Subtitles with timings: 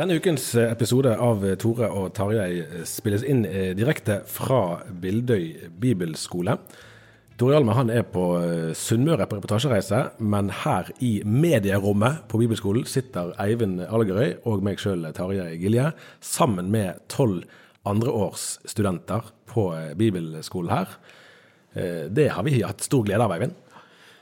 [0.00, 6.54] Denne ukens episode av Tore og Tarjei spilles inn eh, direkte fra Bildøy bibelskole.
[7.36, 13.34] Tore Hjalme er på eh, Sunnmøre på reportasjereise, men her i medierommet på bibelskolen sitter
[13.44, 15.90] Eivind Algerøy og meg sjøl, Tarjei Gilje,
[16.24, 17.44] sammen med tolv
[17.84, 20.96] andreårsstudenter på eh, bibelskolen her.
[21.76, 23.52] Eh, Det har vi hatt stor glede av, Eivind.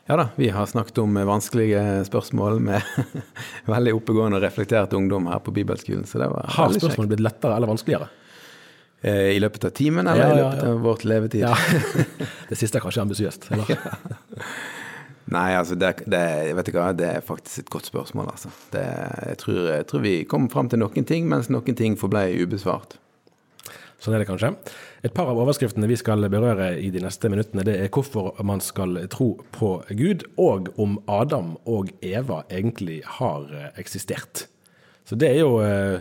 [0.08, 2.82] Ja da, vi har snakket om vanskelige spørsmål med
[3.68, 6.06] veldig oppegående og reflektert ungdom her på bibelskolen.
[6.08, 8.08] Så det var Har spørsmålet blitt lettere eller vanskeligere?
[9.02, 11.44] Eh, I løpet av timen, eller Ja, i ja, løpet av vårt levetid?
[11.44, 11.52] Ja.
[12.48, 13.50] Det siste er kanskje ambisiøst.
[15.28, 16.24] Nei, altså, det, det,
[16.56, 18.48] vet du hva, det er faktisk et godt spørsmål, altså.
[18.72, 18.86] Det,
[19.28, 22.96] jeg, tror, jeg tror vi kom fram til noen ting, mens noen ting forblei ubesvart.
[24.00, 24.54] Sånn er det kanskje.
[25.06, 28.62] Et par av overskriftene vi skal berøre i de neste minuttene, det er hvorfor man
[28.64, 34.48] skal tro på Gud, og om Adam og Eva egentlig har eh, eksistert.
[35.06, 36.00] Så det er jo eh,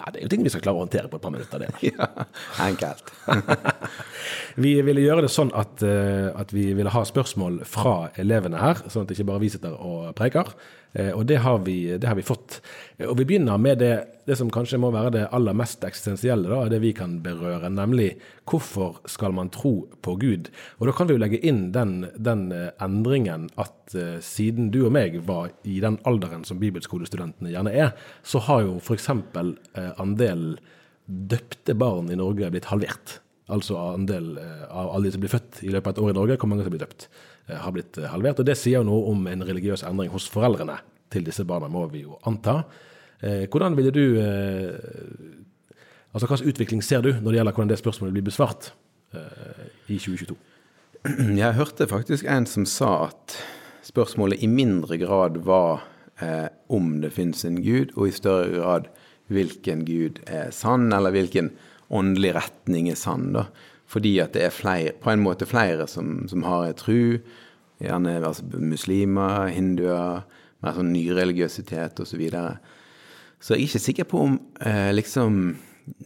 [0.00, 1.60] ja, det er jo ting vi skal klare å håndtere på et par minutter.
[1.60, 1.68] det.
[1.92, 2.08] Ja,
[2.64, 3.12] enkelt.
[4.60, 8.80] Vi ville gjøre det sånn at, eh, at vi ville ha spørsmål fra elevene her,
[8.90, 10.50] sånn at det ikke bare vi sitter og preker.
[10.92, 12.60] Eh, Og det har vi, det har vi fått.
[12.98, 13.94] Eh, Og vi begynner med det,
[14.26, 18.16] det som kanskje må være det aller mest eksistensielle, da, det vi kan berøre, nemlig
[18.50, 20.50] hvorfor skal man tro på Gud?
[20.78, 24.84] Og da kan vi jo legge inn den, den eh, endringen at uh, siden du
[24.86, 29.08] og meg var i den alderen som bibelskolestudentene gjerne er, så har jo f.eks.
[29.10, 30.58] Uh, andelen
[31.06, 33.20] døpte barn i Norge blitt halvert.
[33.50, 36.18] Altså andel uh, av alle de som blir født i løpet av et år i
[36.18, 37.08] Norge, hvor mange som blir døpt,
[37.58, 38.42] har blitt eh, halvert.
[38.42, 40.78] Og det sier jo noe om en religiøs endring hos foreldrene
[41.10, 42.62] til disse barna, må vi jo anta.
[43.20, 45.38] Eh, Hvordan ville du eh,
[46.10, 48.72] Altså slags utvikling ser du når det gjelder hvordan det spørsmålet blir besvart
[49.14, 50.34] eh, i 2022?
[51.38, 53.36] Jeg hørte faktisk en som sa at
[53.86, 55.84] spørsmålet i mindre grad var
[56.18, 58.90] eh, om det finnes en gud, og i større grad
[59.30, 61.52] hvilken gud er sann, eller hvilken
[61.94, 63.30] åndelig retning er sann.
[63.36, 63.46] da.
[63.90, 67.18] Fordi at det er flere, på en måte flere som, som har tru,
[67.82, 70.22] gjerne altså, muslimer, hinduer,
[70.60, 72.12] mer sånn nyreligiøsitet osv.
[72.12, 72.58] Så, videre.
[73.40, 75.40] så jeg er ikke sikker på om eh, liksom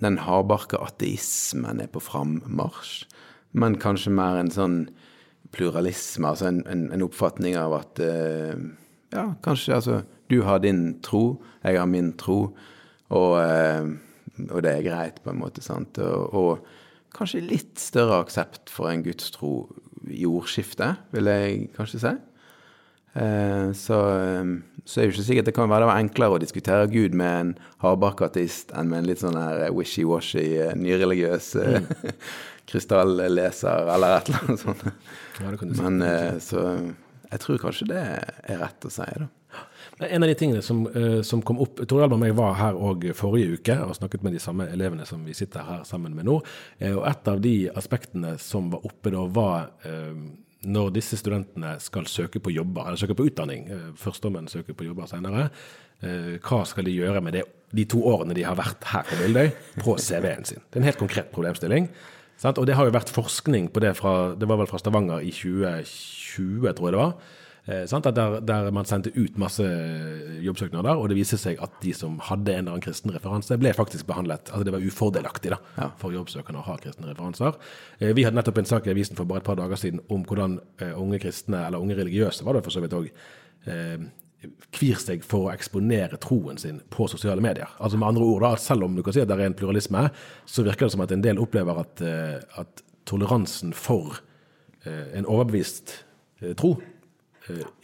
[0.00, 3.04] den hardbarka ateismen er på frammarsj,
[3.58, 4.78] men kanskje mer en sånn
[5.54, 8.54] pluralisme, altså en, en, en oppfatning av at eh,
[9.14, 9.98] ja, kanskje altså
[10.32, 12.38] du har din tro, jeg har min tro,
[13.14, 13.92] og, eh,
[14.48, 15.62] og det er greit, på en måte.
[15.62, 16.00] sant?
[16.00, 16.64] Og, og
[17.14, 19.54] kanskje litt større aksept for en gudstro
[20.04, 22.14] jordskifte, vil jeg kanskje si.
[23.14, 24.48] Eh, så, eh,
[24.84, 27.34] så er det ikke sikkert det kan være det var enklere å diskutere Gud med
[27.40, 27.52] en
[27.84, 31.86] hardbarka ateist enn med en litt sånn her wishy-washy, eh, nyreligiøs mm.
[32.70, 34.84] krystalleser eller et eller annet sånt.
[35.38, 35.54] Ja.
[35.78, 36.02] Men
[36.42, 36.64] så
[37.30, 39.30] jeg tror kanskje det er rett å si, da.
[39.98, 42.74] En av de tingene som, eh, som kom opp Tor Hjalmar og jeg var her
[42.74, 46.26] òg forrige uke og snakket med de samme elevene som vi sitter her sammen med
[46.26, 46.40] nå.
[46.80, 50.16] Eh, og et av de aspektene som var oppe da, var eh,
[50.64, 53.68] når disse studentene skal søke på jobber, eller søke på utdanning,
[54.00, 55.50] førstommen søker på jobber senere,
[56.40, 57.42] hva skal de gjøre med det,
[57.76, 59.52] de to årene de har vært her på Bildøy,
[59.84, 60.64] på CV-en sin?
[60.64, 61.90] Det er en helt konkret problemstilling.
[62.40, 62.56] Sant?
[62.56, 65.28] Og det har jo vært forskning på det fra Det var vel fra Stavanger i
[65.36, 67.12] 2020, tror jeg det var.
[67.66, 69.64] Eh, der, der, man sendte ut masse
[70.44, 73.72] jobbsøknader, og det viste seg at de som hadde en eller annen kristen referanse, ble
[73.72, 75.88] faktisk behandlet Altså det var ufordelaktig da, ja.
[75.96, 77.56] for jobbsøkerne å ha kristne referanser.
[78.00, 80.28] Eh, vi hadde nettopp en sak i avisen for bare et par dager siden om
[80.28, 83.08] hvordan eh, unge kristne, eller unge religiøse var det for så vidt òg,
[83.72, 83.98] eh,
[84.76, 87.70] kvir seg for å eksponere troen sin på sosiale medier.
[87.80, 90.10] Altså med andre ord da, Selv om du kan si at det er en pluralisme,
[90.44, 94.20] så virker det som at en del opplever at, eh, at toleransen for
[94.84, 96.02] eh, en overbevist
[96.60, 96.93] tro Eh,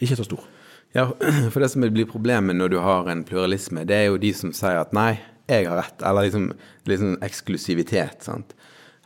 [0.01, 0.47] ikke så stor.
[0.95, 1.07] Ja,
[1.51, 4.51] for det som blir problemet når du har en pluralisme, det er jo de som
[4.55, 5.15] sier at nei,
[5.51, 6.51] jeg har rett, eller liksom,
[6.87, 8.25] liksom eksklusivitet.
[8.27, 8.53] sant?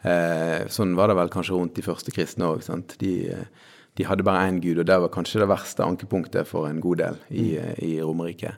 [0.05, 2.65] Eh, sånn var det vel kanskje rundt de første kristne òg.
[3.01, 3.13] De,
[3.97, 7.01] de, hadde bare én gud, og det var kanskje det verste ankepunktet for en god
[7.01, 7.71] del i, mm.
[7.85, 8.55] i Romerike.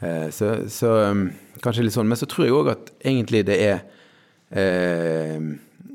[0.00, 1.28] Eh, så, så, um,
[1.62, 2.10] kanskje litt sånn.
[2.10, 3.78] Men så tror jeg òg at egentlig det er
[4.50, 5.38] eh,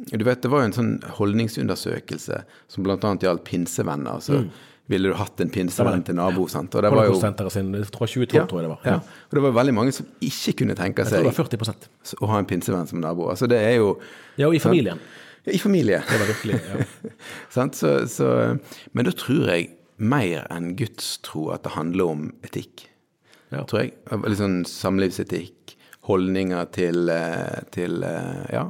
[0.10, 3.16] Du vet, det var jo en sånn holdningsundersøkelse som bl.a.
[3.20, 4.20] gjaldt pinsevenner.
[4.20, 4.50] altså mm
[4.90, 6.48] ville du hatt en pinsevenn til nabo.
[6.50, 6.74] sant?
[6.74, 8.86] Og det var jo, sin, jeg tror 2012, ja, tror jeg det var.
[8.86, 8.96] Ja.
[8.98, 9.26] ja.
[9.30, 13.02] Og det var veldig mange som ikke kunne tenke seg å ha en pinsevenn som
[13.04, 13.30] nabo.
[13.30, 13.92] Altså det er jo
[14.40, 15.02] Ja, og i familien.
[15.46, 16.02] Ja, i familie.
[16.10, 17.14] Det var virkelig, ja.
[17.54, 18.32] så, så,
[18.98, 19.70] men da tror jeg
[20.00, 22.88] mer enn gudstro at det handler om etikk.
[23.54, 23.64] Ja.
[23.70, 23.94] Tror jeg.
[24.26, 25.76] Litt sånn samlivsetikk,
[26.10, 28.66] holdninger til, eh, til eh, ja,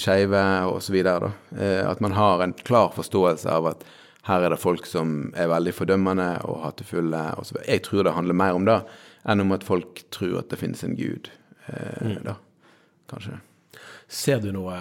[0.00, 0.98] skeive osv.
[0.98, 3.84] Eh, at man har en klar forståelse av at
[4.28, 7.22] her er det folk som er veldig fordømmende og hatefulle.
[7.40, 8.80] Og jeg tror det handler mer om det
[9.28, 11.30] enn om at folk tror at det finnes en gud.
[11.68, 12.18] Eh, mm.
[12.26, 12.36] da,
[13.12, 13.38] kanskje.
[14.10, 14.80] Ser du noe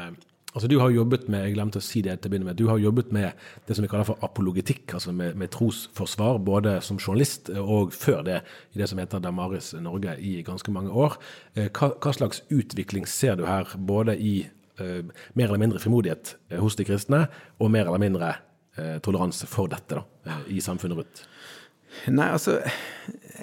[0.50, 2.66] Altså Du har jobbet med jeg glemte å si det til å begynne med, du
[2.72, 3.38] har jobbet med
[3.70, 8.24] det som vi kaller for apologetikk, altså med, med trosforsvar, både som journalist og før
[8.26, 8.40] det
[8.74, 11.20] i det som heter Damaris Norge i ganske mange år.
[11.54, 14.34] Eh, hva, hva slags utvikling ser du her, både i
[14.82, 15.06] uh,
[15.38, 17.28] mer eller mindre frimodighet hos de kristne,
[17.62, 18.49] og mer eller mindre Eh,
[19.06, 21.24] toleranse for dette da, eh, i samfunnet rundt?
[22.08, 22.60] Nei, altså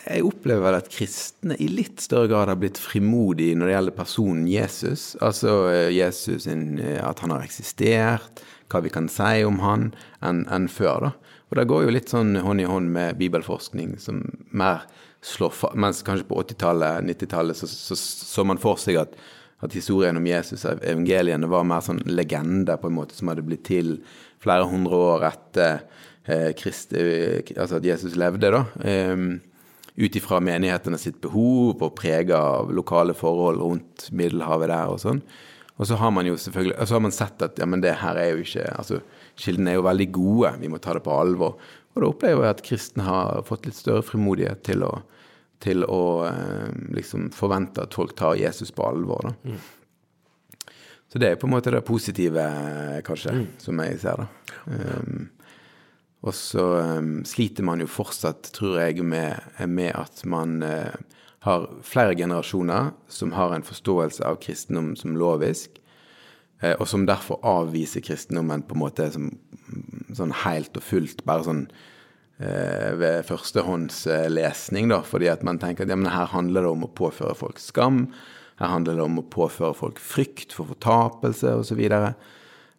[0.07, 4.45] Jeg opplever at kristne i litt større grad har blitt frimodige når det gjelder personen
[4.51, 5.07] Jesus.
[5.25, 9.91] Altså eh, Jesus, at han har eksistert, hva vi kan si om han,
[10.25, 11.09] enn en før.
[11.09, 11.33] da.
[11.51, 14.87] Og det går jo litt sånn hånd i hånd med bibelforskning, som mer
[15.27, 19.15] slår fast Mens kanskje på 80-tallet, 90-tallet, så, så, så man for seg at,
[19.65, 23.67] at historien om Jesus, evangeliene, var mer sånn legende på en måte som hadde blitt
[23.69, 23.97] til
[24.47, 25.83] flere hundre år etter
[26.25, 27.03] eh, Christi,
[27.59, 28.65] altså at Jesus levde, da.
[28.87, 29.29] Eh,
[29.97, 35.23] Ut ifra menighetene sitt behov og prega av lokale forhold rundt Middelhavet der og sånn.
[35.77, 38.21] Og så har man jo selvfølgelig, så har man sett at ja, men det her
[38.21, 39.01] er jo ikke altså
[39.37, 41.59] Kildene er jo veldig gode, vi må ta det på alvor.
[41.93, 44.95] Og da opplever jeg at kristne har fått litt større frimodighet til å,
[45.61, 49.29] til å eh, liksom forvente at folk tar Jesus på alvor.
[49.29, 49.35] da.
[49.45, 49.59] Mm.
[51.13, 52.45] Så det er på en måte det positive,
[53.07, 53.47] kanskje, mm.
[53.63, 54.29] som jeg ser det.
[54.67, 55.29] Um,
[56.27, 56.65] og så
[56.99, 59.39] um, sliter man jo fortsatt, tror jeg, med,
[59.71, 60.97] med at man uh,
[61.47, 65.79] har flere generasjoner som har en forståelse av kristendom som lovisk,
[66.65, 69.31] uh, og som derfor avviser kristendommen på en måte som
[70.17, 71.69] sånn helt og fullt, bare sånn
[72.43, 76.89] uh, ved førstehåndslesning, da, fordi at man tenker at ja, men her handler det om
[76.89, 78.09] å påføre folk skam.
[78.61, 81.83] Her handler det om å påføre folk frykt for fortapelse osv.
[81.83, 82.07] Og,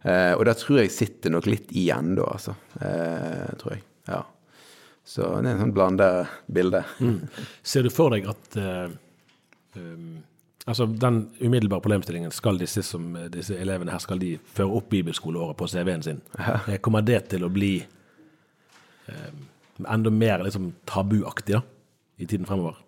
[0.10, 2.56] eh, og der tror jeg sitter nok litt igjen da, altså.
[2.82, 3.84] Eh, tror jeg.
[4.10, 4.24] Ja.
[5.08, 6.10] Så det er en sånn blanda
[6.52, 6.82] bilde.
[7.00, 7.22] Mm.
[7.64, 8.90] Ser du for deg at uh,
[9.80, 10.18] um,
[10.68, 15.56] Altså Den umiddelbare problemstillingen, skal disse, som, disse elevene her skal de føre opp bibelskoleåret
[15.56, 16.20] på CV-en sin?
[16.44, 17.78] Eh, kommer det til å bli
[19.08, 19.30] eh,
[19.88, 21.62] enda mer liksom, tabuaktig da,
[22.20, 22.82] i tiden fremover?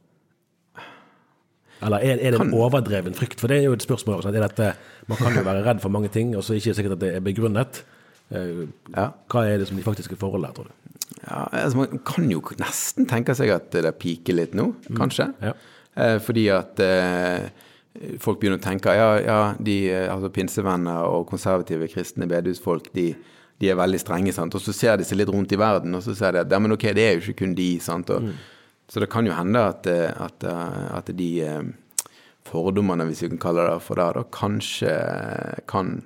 [1.85, 3.39] Eller er, er det en overdreven frykt?
[3.39, 4.23] For det er jo et spørsmål.
[4.25, 4.73] Sånn, dette,
[5.07, 7.03] man kan jo være redd for mange ting, og så er det ikke sikkert at
[7.05, 7.81] det er begrunnet.
[8.35, 8.67] Eh.
[8.93, 10.75] Hva er det som de faktiske forholdene her, tror du?
[11.23, 14.99] Ja, altså Man kan jo nesten tenke seg at det piker litt nå, mm.
[14.99, 15.31] kanskje.
[15.31, 15.49] Mm.
[15.49, 15.55] Ja.
[15.99, 17.49] Eh, fordi at eh,
[18.21, 23.09] folk begynner å tenke ja, ja de, altså pinsevenner og konservative kristne bedehusfolk, de,
[23.59, 24.35] de, er veldig strenge.
[24.35, 24.55] sant?
[24.55, 26.61] Og så ser de seg litt rundt i verden, og så ser de at ja,
[26.61, 27.71] men ok, det er jo ikke kun de.
[27.83, 28.13] sant?
[28.13, 28.55] Og, mm.
[28.89, 31.61] Så det kan jo hende at, eh, at, eh, at de eh,
[32.49, 34.93] fordommene, hvis vi kan kalle det for det, da kanskje
[35.69, 35.99] kan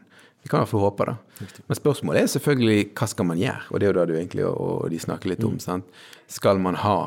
[0.44, 1.14] Vi kan iallfall håpe det.
[1.70, 3.62] Men spørsmålet er selvfølgelig hva skal man gjøre?
[3.70, 5.54] Og det er jo det du egentlig og de snakker litt om.
[5.56, 5.62] Mm.
[5.64, 5.86] sant?
[6.28, 6.98] Skal man ha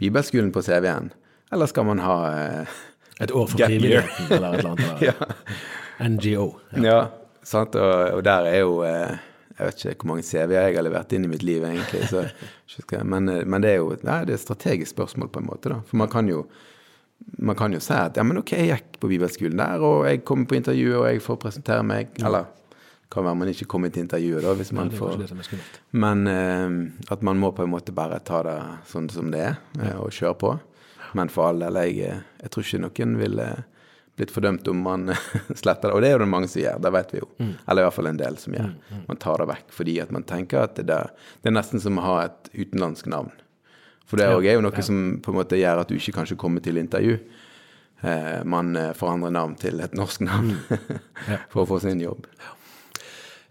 [0.00, 1.10] bibelskolen på CV-en,
[1.52, 2.78] eller skal man ha eh,
[3.20, 4.88] Et år for frivilligheten eller et eller annet?
[4.88, 5.04] Eller.
[5.10, 6.08] ja.
[6.08, 6.46] NGO.
[6.78, 6.98] Ja, ja
[7.42, 7.76] sant.
[7.76, 9.18] Og, og, der er jo eh,
[9.58, 12.06] Jeg vet ikke hvor mange CV-er jeg har levert inn i mitt liv, egentlig.
[12.10, 12.24] Så,
[13.02, 15.72] men, eh, men, det er jo nei, det er et strategisk spørsmål, på en måte.
[15.72, 15.80] da.
[15.88, 16.44] For man kan jo
[17.42, 20.22] man kan jo si at ja, men ok, jeg gikk på bibelskolen der, og jeg
[20.24, 22.12] kommer på intervju, og jeg får presentere meg.
[22.22, 22.46] Eller
[23.10, 25.24] kan være man ikke kommer til intervjuet, da, hvis man får
[25.90, 29.58] Men uh, at man må på en måte bare ta det sånn som det er,
[29.80, 30.52] eh, og kjøre på.
[31.16, 33.48] Men for all del, jeg, jeg tror ikke noen ville
[34.18, 35.12] blitt fordømt om man
[35.60, 35.94] sletter det.
[35.96, 37.28] Og det er det mange som gjør, det vet vi jo.
[37.38, 37.52] Mm.
[37.64, 38.70] Eller i hvert fall en del som gjør.
[38.70, 39.02] Mm, mm.
[39.08, 42.00] Man tar det vekk fordi at man tenker at det, der, det er nesten som
[42.00, 43.32] å ha et utenlandsk navn.
[44.08, 46.64] For det er jo noe som på en måte gjør at du ikke kanskje kommer
[46.64, 47.18] til intervju.
[48.00, 50.54] Eh, man eh, forandrer navn til et norsk navn
[51.52, 52.24] for å få sin jobb.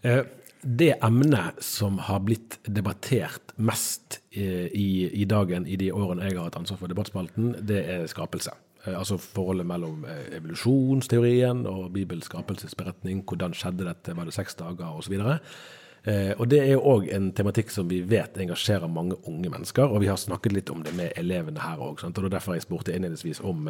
[0.02, 0.24] Eh,
[0.62, 6.38] det emnet som har blitt debattert mest eh, i, i dagen i de årene jeg
[6.38, 8.54] har hatt ansvar for debattspalten, det er skapelse.
[8.88, 13.22] Eh, altså forholdet mellom eh, evolusjonsteorien og Bibels skapelsesberetning.
[13.28, 15.18] Hvordan skjedde dette, var det seks dager osv.
[15.18, 19.88] Eh, og Det er òg en tematikk som vi vet engasjerer mange unge mennesker.
[19.88, 22.04] Og vi har snakket litt om det med elevene her òg.
[22.04, 23.68] Og det er derfor jeg spurte innledningsvis om,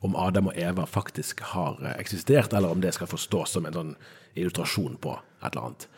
[0.00, 3.94] om Adam og Eva faktisk har eksistert, eller om det skal forstås som en sånn
[4.34, 5.88] illustrasjon på et eller annet.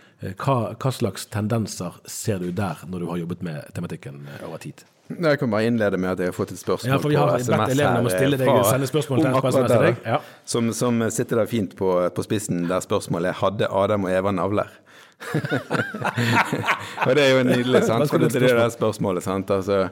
[0.40, 4.84] Hva, hva slags tendenser ser du der, når du har jobbet med tematikken over tid?
[5.06, 7.30] Jeg kan bare innlede med at jeg har fått et spørsmål ja, for vi har
[7.30, 10.00] på SMS elevene om å stille deg, sende spørsmål til SMS til deg.
[10.02, 10.18] Ja.
[10.54, 14.32] Som, som, sitter der fint på, på, spissen, der spørsmålet er hadde Adam og Eva
[14.34, 14.72] navler.
[17.06, 18.10] og det er jo nydelig, sant?
[18.10, 19.24] For det er det der spørsmålet.
[19.24, 19.52] sant?
[19.54, 19.86] Altså,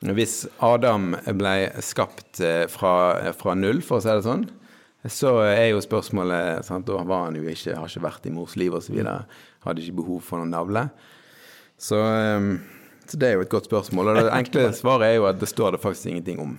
[0.00, 2.94] hvis Adam ble skapt eh, fra,
[3.36, 4.44] fra, null, for å si det sånn,
[5.08, 6.84] så er jo spørsmålet sant?
[6.88, 9.00] Da var han jo ikke, har ikke vært i mors liv osv.
[9.64, 10.84] Hadde ikke behov for noen navle.
[11.80, 12.52] Så um,
[13.14, 14.12] det er jo et godt spørsmål.
[14.12, 16.54] Og det enkle svaret er jo at det står det faktisk ingenting om.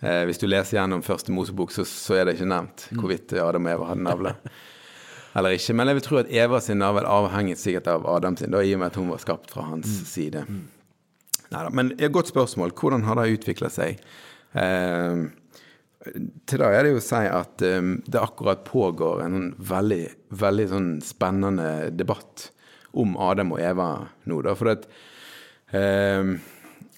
[0.00, 3.68] Eh, hvis du leser gjennom første Mosebok, så, så, er det ikke nevnt hvorvidt Adam
[3.68, 4.34] og Eva hadde navle.
[5.36, 5.76] Eller ikke.
[5.76, 8.72] Men jeg vil tro at Eva sin navl avhenger sikkert av Adam sin, da, i
[8.74, 10.06] og med at hun var skapt fra hans mm.
[10.08, 10.46] side.
[10.48, 10.62] Mm.
[11.50, 12.74] Neida, men et godt spørsmål.
[12.78, 14.00] Hvordan har det utvikla seg?
[14.58, 15.28] Eh,
[16.48, 20.04] til det er det jo å si at um, det akkurat pågår en sånn veldig,
[20.40, 22.48] veldig sånn spennende debatt
[22.96, 23.90] om Adam og Eva
[24.24, 24.40] nå.
[24.46, 24.88] da, for at
[25.70, 26.40] Uh,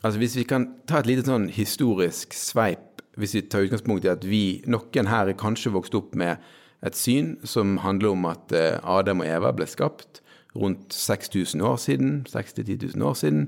[0.02, 4.12] altså Hvis vi kan ta et lite sånn historisk sveip, hvis vi tar utgangspunkt i
[4.12, 6.40] at vi, noen her er kanskje vokst opp med
[6.82, 10.22] et syn som handler om at uh, Adam og Eva ble skapt
[10.56, 13.46] rundt 6000 år siden, 6 10 000 år siden,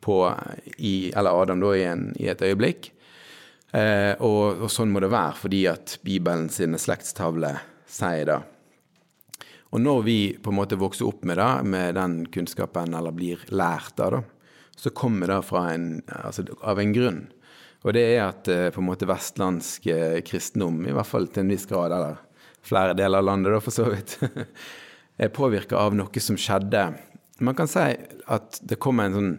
[0.00, 0.20] på,
[0.78, 2.92] i, eller Adam da i, en, i et øyeblikk.
[3.76, 8.38] Eh, og, og, sånn må det være, fordi at Bibelen sine slektstavler sier det.
[9.68, 13.42] Og når vi på en måte vokser opp med det, med den kunnskapen, eller blir
[13.52, 14.22] lært av det,
[14.78, 17.20] så kommer det en, altså, av en grunn.
[17.86, 21.44] Og det er at eh, på en måte vestlandsk eh, kristendom, i hvert fall til
[21.44, 22.18] en viss grad, eller
[22.66, 24.18] flere deler av landet da, for så vidt,
[25.22, 26.84] er påvirka av noe som skjedde.
[27.42, 27.86] Man kan si
[28.34, 29.32] at det kom en sånn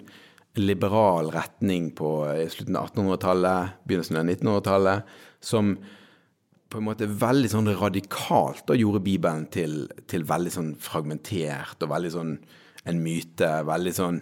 [0.59, 5.75] liberal retning på i slutten av 1800-tallet, begynnelsen av 1900-tallet, som
[6.69, 11.91] på en måte veldig sånn radikalt da gjorde Bibelen til, til veldig sånn fragmentert og
[11.91, 12.35] veldig sånn
[12.89, 13.49] en myte.
[13.67, 14.19] Veldig sånn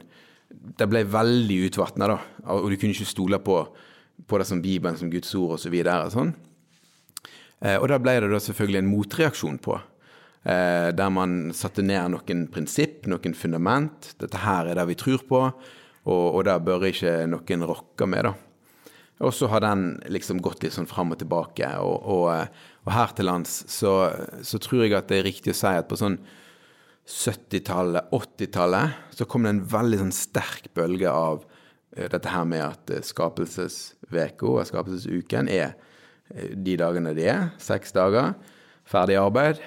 [0.49, 2.17] det ble veldig utvatna, da.
[2.55, 3.59] Og du kunne ikke stole på,
[4.27, 5.75] på det som Bibelen, som Guds ord osv.
[5.83, 6.33] Og, sånn.
[7.59, 9.77] Eh, og da ble det da selvfølgelig en motreaksjon på.
[10.47, 14.13] Eh, der man satte ned noen prinsipp, noen fundament.
[14.21, 15.43] Dette her er det vi tror på,
[16.07, 18.35] og, og det bør ikke noen rokke med, da.
[19.25, 21.69] Og så har den liksom gått litt sånn fram og tilbake.
[21.81, 23.95] Og, og, eh, og her til lands så,
[24.45, 26.19] så, tror jeg at det er riktig å si at på sånn
[27.07, 32.65] 70-tallet, 80-tallet, så kom det en veldig sånn sterk bølge av uh, dette her med
[32.65, 37.47] at uh, skapelsesveka og skapelsesuken er uh, de dagene de er.
[37.63, 38.35] Seks dager.
[38.87, 39.63] Ferdig arbeid.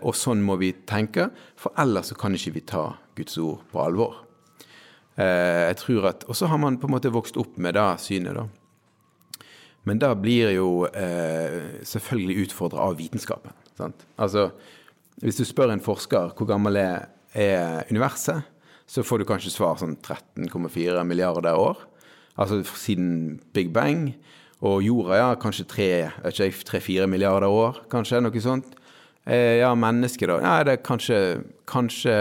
[0.00, 2.82] og sånn må vi tenke, for ellers så kan ikke vi ta
[3.16, 4.14] Guds ord på alvor.
[5.16, 8.36] jeg tror at, Og så har man på en måte vokst opp med det synet,
[8.36, 8.46] da.
[9.84, 10.88] Men da blir jo
[11.84, 13.52] selvfølgelig utfordra av vitenskapen.
[13.76, 14.06] Sant?
[14.16, 14.50] Altså,
[15.20, 18.42] hvis du spør en forsker hvor gammel er, er universet,
[18.90, 21.84] så får du kanskje svar sånn 13,4 milliarder år.
[22.40, 24.10] Altså siden Big Bang.
[24.60, 28.74] Og jorda, ja, kanskje 3-4 milliarder år, kanskje, noe sånt.
[29.24, 30.36] Eh, ja, mennesket, da.
[30.42, 31.20] Ja, det er kanskje,
[31.70, 32.16] kanskje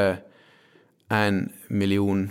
[1.11, 2.29] en million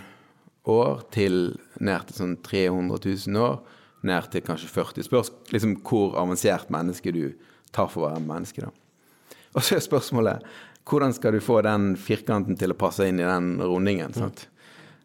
[0.69, 3.61] år til ned til sånn 300 000 år.
[4.09, 5.09] Ned til kanskje 40.
[5.09, 7.25] Spørs liksom hvor avansert menneske du
[7.75, 8.73] tar for å være menneske, da.
[9.59, 10.47] Og så er spørsmålet
[10.89, 14.15] hvordan skal du få den firkanten til å passe inn i den rundingen?
[14.17, 14.47] sant?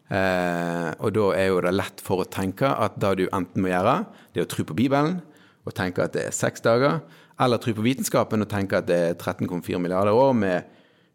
[0.08, 3.72] Eh, og da er jo det lett for å tenke at det du enten må
[3.72, 3.98] gjøre,
[4.32, 5.18] det er å tro på Bibelen
[5.64, 7.02] og tenke at det er seks dager,
[7.40, 10.72] eller tro på vitenskapen og tenke at det er 13,4 milliarder år med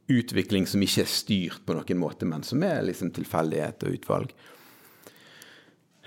[0.10, 4.34] utvikling som ikke er styrt på noen måte, men som er liksom tilfeldighet og utvalg.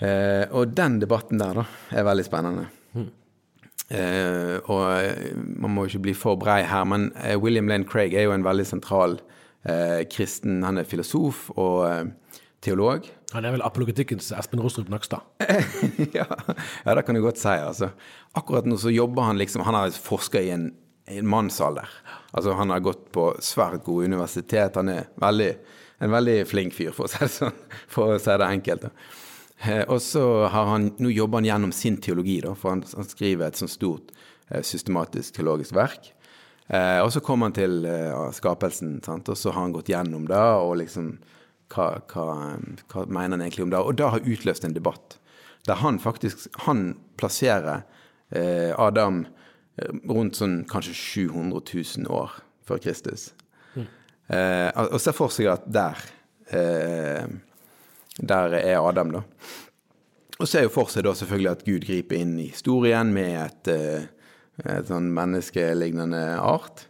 [0.02, 2.66] Eh, og den debatten der, da, er veldig spennende.
[2.98, 3.10] Mm.
[3.92, 8.14] Eh, og eh, man må ikke bli for brei her, men eh, William Lane Craig
[8.16, 9.20] er jo en veldig sentral
[10.10, 12.08] kristen Han er filosof og
[12.66, 13.04] teolog.
[13.30, 15.22] Han er vel apologetikkens Espen Rostrup Nakstad?
[16.18, 17.52] ja, ja, det kan du godt si.
[17.52, 17.92] altså.
[18.34, 20.72] Akkurat nå så jobber han liksom Han har forska i en,
[21.06, 21.86] en mannsalder.
[22.32, 24.80] Altså, han har gått på svært gode universitet.
[24.82, 25.52] Han er veldig,
[26.02, 27.62] en veldig flink fyr, for å si det sånn,
[27.94, 28.88] for å si det enkelt.
[28.88, 29.21] da.
[29.62, 33.06] Eh, og så har han, nå jobber han gjennom sin teologi, da, for han, han
[33.06, 34.10] skriver et sånt stort
[34.50, 36.10] eh, systematisk teologisk verk.
[36.72, 39.28] Eh, og så kom han til eh, skapelsen, sant?
[39.28, 41.12] og så har han gått gjennom det, og liksom
[41.72, 42.26] hva, hva,
[42.92, 43.82] hva, mener han egentlig om det?
[43.82, 45.18] Og det har utløst en debatt,
[45.68, 47.84] der han faktisk han plasserer
[48.34, 49.22] eh, Adam
[49.78, 51.62] eh, rundt sånn kanskje 700
[52.02, 53.30] 000 år før Kristus.
[53.72, 53.86] Mm.
[54.32, 55.98] og ser for seg at der
[58.18, 59.22] der er Adam, da.
[60.40, 63.70] Og ser jo for seg da selvfølgelig at Gud griper inn i historien med et,
[63.70, 64.08] eh,
[64.64, 66.86] et sånn menneskelignende art.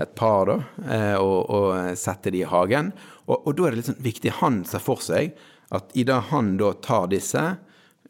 [0.00, 0.58] Et par, da.
[0.86, 2.92] Eh, og, og setter de i hagen.
[3.26, 5.34] Og, og, da er det litt sånn viktig Han ser for seg
[5.72, 7.42] at i det han da tar disse,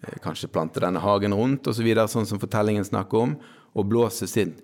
[0.03, 3.37] eh, kanskje planter denne hagen rundt osv., så videre, sånn som fortellingen snakker om,
[3.73, 4.57] og blåser sin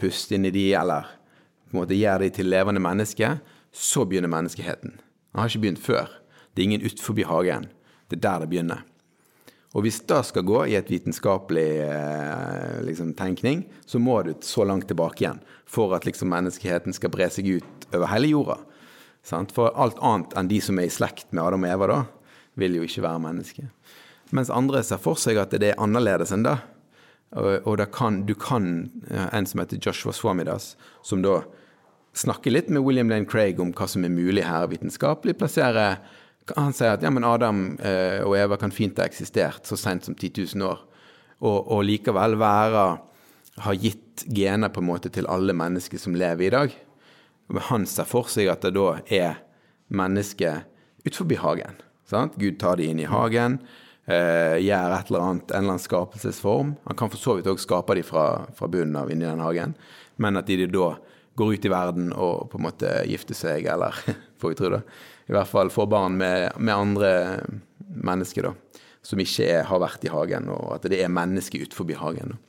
[0.00, 1.08] pust inn i de, eller
[1.66, 3.40] på en måte gjør de til levende mennesker,
[3.74, 4.94] så begynner menneskeheten.
[5.34, 6.12] Han har ikke begynt før.
[6.54, 7.68] Det er ingen utenfor hagen.
[8.08, 8.84] Det er der det begynner.
[9.74, 14.62] Og hvis det skal gå i et vitenskapelig eh, liksom, tenkning, så må du så
[14.64, 18.60] langt tilbake igjen for at liksom, menneskeheten skal bre seg ut over hele jorda.
[19.26, 19.50] Sant?
[19.56, 21.98] For alt annet enn de som er i slekt med Adam og Eva, da,
[22.60, 23.66] vil jo ikke være mennesker.
[24.34, 26.54] Mens andre ser for seg at det er annerledes enn det.
[27.34, 31.40] Og, og kan, du kan En som heter Joshua Swamidas, som da
[32.14, 35.98] snakker litt med William Lane Craig om hva som er mulig her vitenskapelig, plasserer
[36.52, 40.04] han sier at ja, men Adam eh, og Eva kan fint ha eksistert så sent
[40.04, 40.82] som 10 000 år,
[41.40, 42.84] og, og, likevel være
[43.64, 46.74] har gitt gener på en måte til alle mennesker som lever i dag.
[47.70, 49.40] Han ser for seg at det da er
[49.94, 50.64] mennesker
[51.04, 51.80] utenfor hagen.
[52.08, 52.36] Sant?
[52.40, 53.58] Gud tar de inn i hagen,
[54.06, 56.74] eh, gjør et eller annet, en eller annen skapelsesform.
[56.88, 59.74] Han kan for så vidt òg skape de fra, fra, bunnen av inni den hagen,
[60.16, 60.94] men at de da
[61.36, 63.96] går ut i verden og på en måte gifter seg, eller
[64.40, 64.84] får vi tro det,
[65.28, 67.12] i hvert fall får barn med, med andre
[67.84, 71.94] mennesker, da, som ikke er, har vært i hagen, og at det er mennesker utenfor
[72.00, 72.34] hagen.
[72.34, 72.42] Da.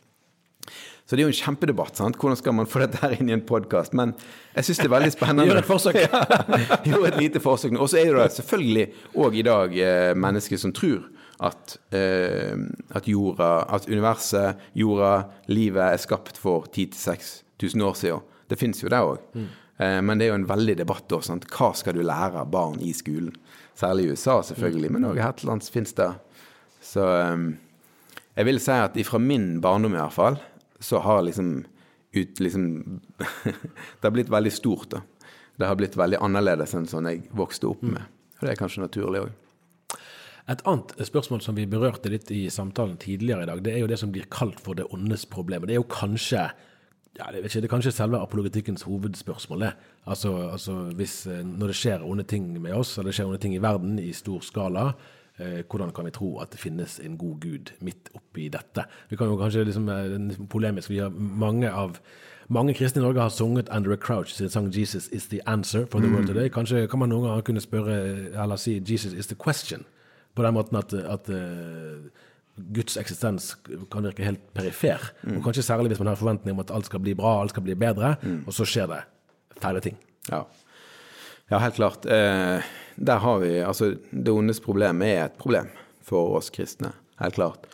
[1.06, 1.98] Så det er jo en kjempedebatt.
[2.00, 2.16] sant?
[2.18, 3.94] Hvordan skal man få dette her inn i en podkast?
[3.94, 4.16] Men
[4.56, 5.46] jeg syns det er veldig spennende.
[5.46, 6.00] Gjør et forsøk.
[6.02, 7.76] ja, gjør et lite forsøk.
[7.78, 8.86] Og så er det da selvfølgelig
[9.22, 11.04] òg i dag eh, mennesker som tror
[11.46, 12.58] at, eh,
[12.90, 15.12] at, jorda, at universet, jorda,
[15.54, 18.26] livet er skapt for 10 000-6000 år siden.
[18.50, 19.22] Det fins jo det òg.
[19.38, 19.46] Mm.
[19.78, 21.22] Eh, men det er jo en veldig debatt da.
[21.26, 21.48] Sant?
[21.52, 23.36] Hva skal du lære barn i skolen?
[23.76, 26.12] Særlig i USA, selvfølgelig, men òg her til lands fins det.
[26.86, 27.50] Så um,
[28.38, 30.38] jeg vil si at ifra min barndom i hvert fall,
[30.80, 31.58] så har liksom
[32.16, 32.68] ut liksom
[34.00, 35.02] Det har blitt veldig stort, da.
[35.56, 38.04] Det har blitt veldig annerledes enn sånn jeg vokste opp med.
[38.40, 39.34] Og det er kanskje naturlig òg.
[40.52, 43.90] Et annet spørsmål som vi berørte litt i samtalen tidligere i dag, det er jo
[43.90, 45.66] det som blir kalt for det åndes problem.
[45.66, 46.44] Det er jo kanskje
[47.20, 49.60] ja, det, ikke, det er kanskje selve apologetikkens hovedspørsmål.
[49.62, 49.72] det.
[50.08, 53.38] Altså, altså hvis, eh, Når det skjer onde ting med oss, eller det skjer onde
[53.38, 54.92] ting i verden i stor skala,
[55.40, 58.86] eh, hvordan kan vi tro at det finnes en god gud midt oppi dette?
[59.10, 62.00] Vi kan jo kanskje liksom, eh, polemisk, vi har mange av
[62.48, 66.00] mange kristne i Norge har sunget Andrew Crouch sin sang 'Jesus is the answer for
[66.00, 66.36] the world mm.
[66.36, 66.50] today'.
[66.50, 67.94] Kanskje kan man noen ganger kunne spørre,
[68.44, 69.84] eller si 'Jesus is the question',
[70.36, 71.30] på den måten at, at
[72.56, 73.54] Guds eksistens
[73.92, 75.02] kan virke helt perifer.
[75.24, 75.38] Mm.
[75.38, 77.66] Og kanskje særlig hvis man har forventning om at alt skal bli bra, alt skal
[77.66, 78.44] bli bedre, mm.
[78.48, 79.02] og så skjer det
[79.60, 79.98] feile ting.
[80.30, 80.46] Ja.
[81.52, 82.06] ja, helt klart.
[82.06, 82.64] Eh,
[82.96, 85.68] der har vi Altså, det ondes problem er et problem
[86.04, 86.94] for oss kristne.
[87.20, 87.68] Helt klart.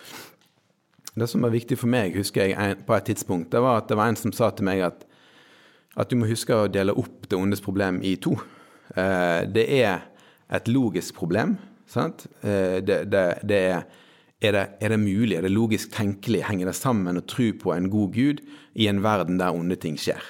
[1.14, 3.98] Det som var viktig for meg, husker jeg på et tidspunkt, det var at det
[4.00, 5.04] var en som sa til meg at,
[6.00, 8.38] at du må huske å dele opp det ondes problem i to.
[8.96, 10.08] Eh, det er
[10.52, 11.58] et logisk problem.
[11.88, 12.26] Sant?
[12.42, 13.84] Eh, det, det, det er
[14.42, 17.74] er det, er det, mulig, er det logisk tenkelig, henger det sammen å tro på
[17.76, 18.42] en god gud
[18.74, 20.22] i en verden der onde ting skjer?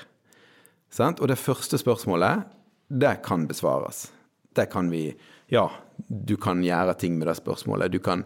[0.91, 1.21] Sant?
[1.23, 2.43] Og det første spørsmålet,
[2.91, 4.09] det kan besvares.
[4.55, 5.11] Det kan vi
[5.51, 5.65] Ja,
[6.07, 7.91] du kan gjøre ting med det spørsmålet.
[7.91, 8.23] Du kan,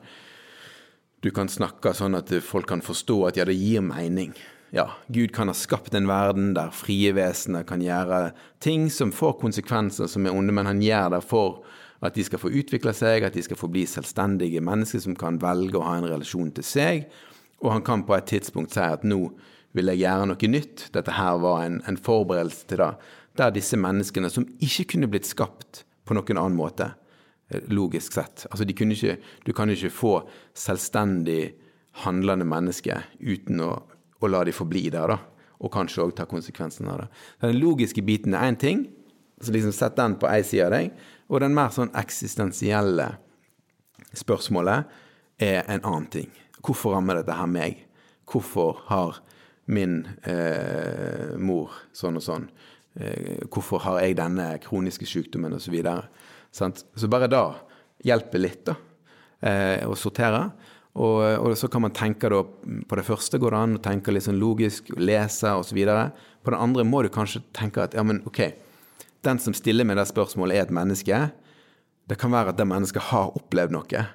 [1.25, 4.35] du kan snakke sånn at folk kan forstå at ja, det gir mening.
[4.73, 9.39] Ja, Gud kan ha skapt en verden der frie vesener kan gjøre ting som får
[9.41, 11.63] konsekvenser som er onde, men han gjør det for
[12.07, 15.39] at de skal få utvikle seg, at de skal få bli selvstendige mennesker som kan
[15.41, 17.05] velge å ha en relasjon til seg.
[17.63, 19.19] Og han kan på et tidspunkt si at nå
[19.75, 20.87] vil jeg gjøre noe nytt.
[20.95, 22.91] Dette her var en, en forberedelse til det.
[23.35, 26.93] der disse menneskene, som ikke kunne blitt skapt på noen annen måte,
[27.49, 31.55] eh, logisk sett Altså, de kunne ikke, Du kan ikke få selvstendig
[32.05, 33.83] handlende mennesker uten å,
[34.21, 35.17] å la de forbli der, da.
[35.59, 37.07] Og kanskje òg ta konsekvensen av det.
[37.41, 38.87] Den logiske biten er én ting,
[39.41, 40.91] så liksom sett den på ei side av deg.
[41.29, 43.09] Og den mer sånn eksistensielle
[44.15, 44.91] spørsmålet
[45.41, 46.29] er en annen ting.
[46.65, 47.81] Hvorfor rammer dette her meg?
[48.29, 49.19] Hvorfor har
[49.65, 52.47] min eh, mor sånn og sånn?
[52.95, 55.67] Eh, hvorfor har jeg denne kroniske sykdommen, osv.
[55.67, 56.05] Så, videre.
[56.51, 57.45] så bare da
[58.05, 58.77] hjelper litt, da,
[59.41, 60.47] eh, å sortere.
[60.95, 62.37] Og, og, så kan man tenke da,
[62.87, 65.81] På det første går det an å tenke litt sånn logisk, lese osv.
[66.45, 68.45] På det andre må du kanskje tenke at ja, men ok,
[69.25, 71.19] den som stiller meg det spørsmålet, er et menneske.
[72.05, 74.05] Det kan være at det mennesket har opplevd noe.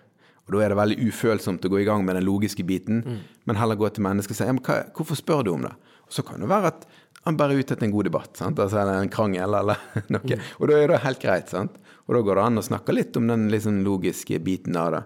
[0.47, 3.21] Og Da er det veldig ufølsomt å gå i gang med den logiske biten, mm.
[3.47, 5.75] men heller gå til mennesket og si ja, men hva, hvorfor spør du om det?
[6.09, 6.87] Og Så kan det være at
[7.27, 8.59] han bare er ute etter en god debatt, sant?
[8.59, 9.81] Altså, eller en krangel eller
[10.15, 10.25] noe.
[10.25, 10.47] Mm.
[10.59, 11.53] Og da er det helt greit.
[11.53, 11.77] sant?
[12.09, 15.03] Og da går det an å snakke litt om den liksom logiske biten av det.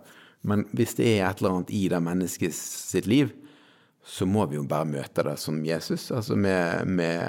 [0.49, 3.33] Men hvis det er et eller annet i det mennesket sitt liv,
[4.05, 6.11] så må vi jo bare møte det som Jesus.
[6.13, 7.23] Altså med, med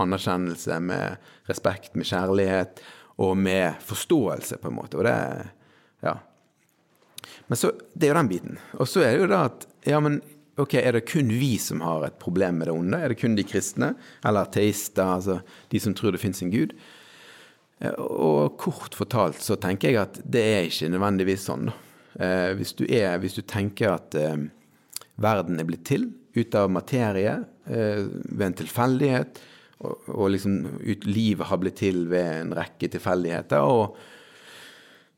[0.00, 1.16] anerkjennelse, med
[1.50, 2.80] respekt, med kjærlighet
[3.20, 5.00] og med forståelse, på en måte.
[5.00, 5.18] Og det
[6.04, 6.18] Ja.
[7.46, 8.58] Men så, det er jo den biten.
[8.80, 10.20] Og så er det jo da at ja, men
[10.60, 12.98] ok, er det kun vi som har et problem med det onde?
[12.98, 13.94] Er det kun de kristne?
[14.24, 15.04] Eller ateister?
[15.04, 15.40] Altså
[15.72, 16.72] de som tror det fins en gud?
[18.00, 21.80] Og kort fortalt så tenker jeg at det er ikke nødvendigvis sånn, da.
[22.14, 24.46] Eh, hvis, du er, hvis, du tenker at eh,
[25.20, 27.36] verden er blitt til ut av materie
[27.70, 29.40] eh, ved en tilfeldighet,
[29.84, 33.96] og, og liksom ut, livet har blitt til ved en rekke tilfeldigheter, og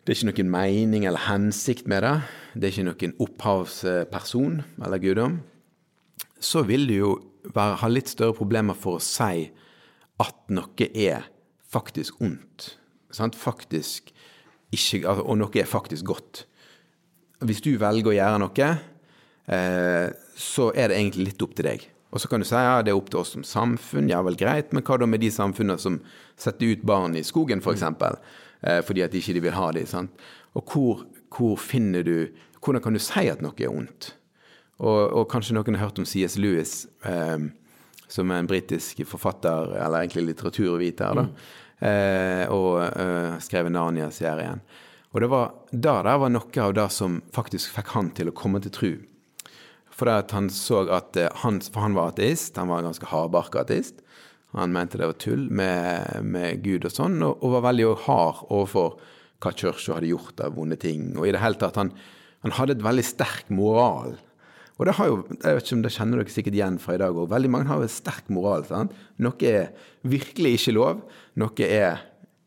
[0.07, 2.17] det er ikke noen mening eller hensikt med det.
[2.55, 5.41] Det er ikke noen opphavsperson eller guddom.
[6.39, 7.09] Så vil du jo
[7.51, 9.49] være, ha litt større problemer for å si
[10.23, 11.27] at noe er
[11.75, 12.77] faktisk ondt.
[13.11, 13.35] Sant?
[13.35, 14.13] Faktisk
[14.71, 16.45] ikke, altså, og noe er faktisk godt.
[17.43, 18.71] Hvis du velger å gjøre noe,
[19.47, 21.85] så er det egentlig litt opp til deg.
[22.11, 24.39] Og så kan du si ja, det er opp til oss som samfunn, ja vel
[24.41, 26.01] greit, men hva da med de samfunnene som
[26.35, 27.69] setter ut barn i skogen, f.eks.?
[27.69, 28.19] For eksempel?
[28.61, 29.87] eh, fordi at de ikke vil ha dem.
[29.87, 30.27] Sant?
[30.57, 31.07] Og hvor,
[31.37, 32.29] hvor, finner du
[32.67, 34.09] Hvordan kan du si at noe er ondt?
[34.83, 36.35] Og, og kanskje noen har hørt om C.S.
[36.35, 37.45] Lewis, eh,
[38.11, 41.37] som er en britisk forfatter, eller egentlig litteraturviter, da, mm.
[41.87, 44.65] eh, og eh, skrev Narnia-serien.
[45.15, 48.35] Og det var, da der var noe av det som faktisk fikk han til å
[48.35, 48.91] komme til tru.
[49.97, 53.65] For han så at eh, han, For han var ateist, han var en ganske hardbarka
[53.65, 54.03] ateist.
[54.57, 58.45] Han mente det var tull med, med Gud og sånn, og, og, var veldig hard
[58.47, 58.95] overfor
[59.43, 61.11] hva kirka hadde gjort av vonde ting.
[61.19, 61.91] Og i det hele tatt, han,
[62.45, 64.15] han hadde et veldig sterk moral.
[64.77, 67.01] Og det har jo, jeg vet ikke om det kjenner dere sikkert igjen fra i
[67.01, 67.29] dag òg.
[67.33, 68.65] Veldig mange har jo sterk moral.
[68.69, 68.97] sant?
[69.25, 69.71] Noe er
[70.09, 71.03] virkelig ikke lov.
[71.41, 72.01] Noe er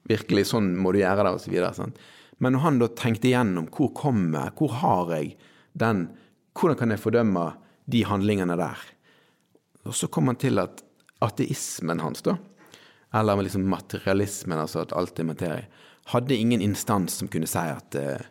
[0.10, 1.94] virkelig sånn må du gjøre det, osv.
[2.40, 5.34] Men når han da tenkte igjennom hvor kommer hvor har jeg
[5.78, 6.08] den
[6.60, 7.46] Hvordan kan jeg fordømme
[7.88, 8.80] de handlingene der?
[9.88, 10.84] Og så kom han til at
[11.24, 12.36] ateismen hans, da,
[13.16, 15.70] eller liksom materialismen, altså at alt er materie,
[16.12, 18.28] hadde ingen instans som kunne si at eh,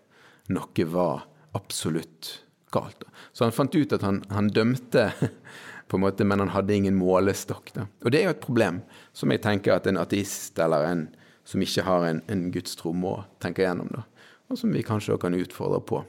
[0.52, 1.24] noe var
[1.56, 2.30] absolutt
[2.74, 3.00] galt.
[3.00, 3.08] Da.
[3.32, 5.08] Så han fant ut at han, han, dømte,
[5.88, 7.72] på en måte, men han hadde ingen målestokk.
[7.74, 7.86] Da.
[8.04, 8.82] Og det er jo et problem
[9.16, 11.06] som jeg tenker at en ateist eller en
[11.48, 13.88] som ikke har en, en gudstro, må tenke gjennom.
[13.94, 14.04] Da.
[14.52, 16.02] Og som vi kanskje kan utfordre på.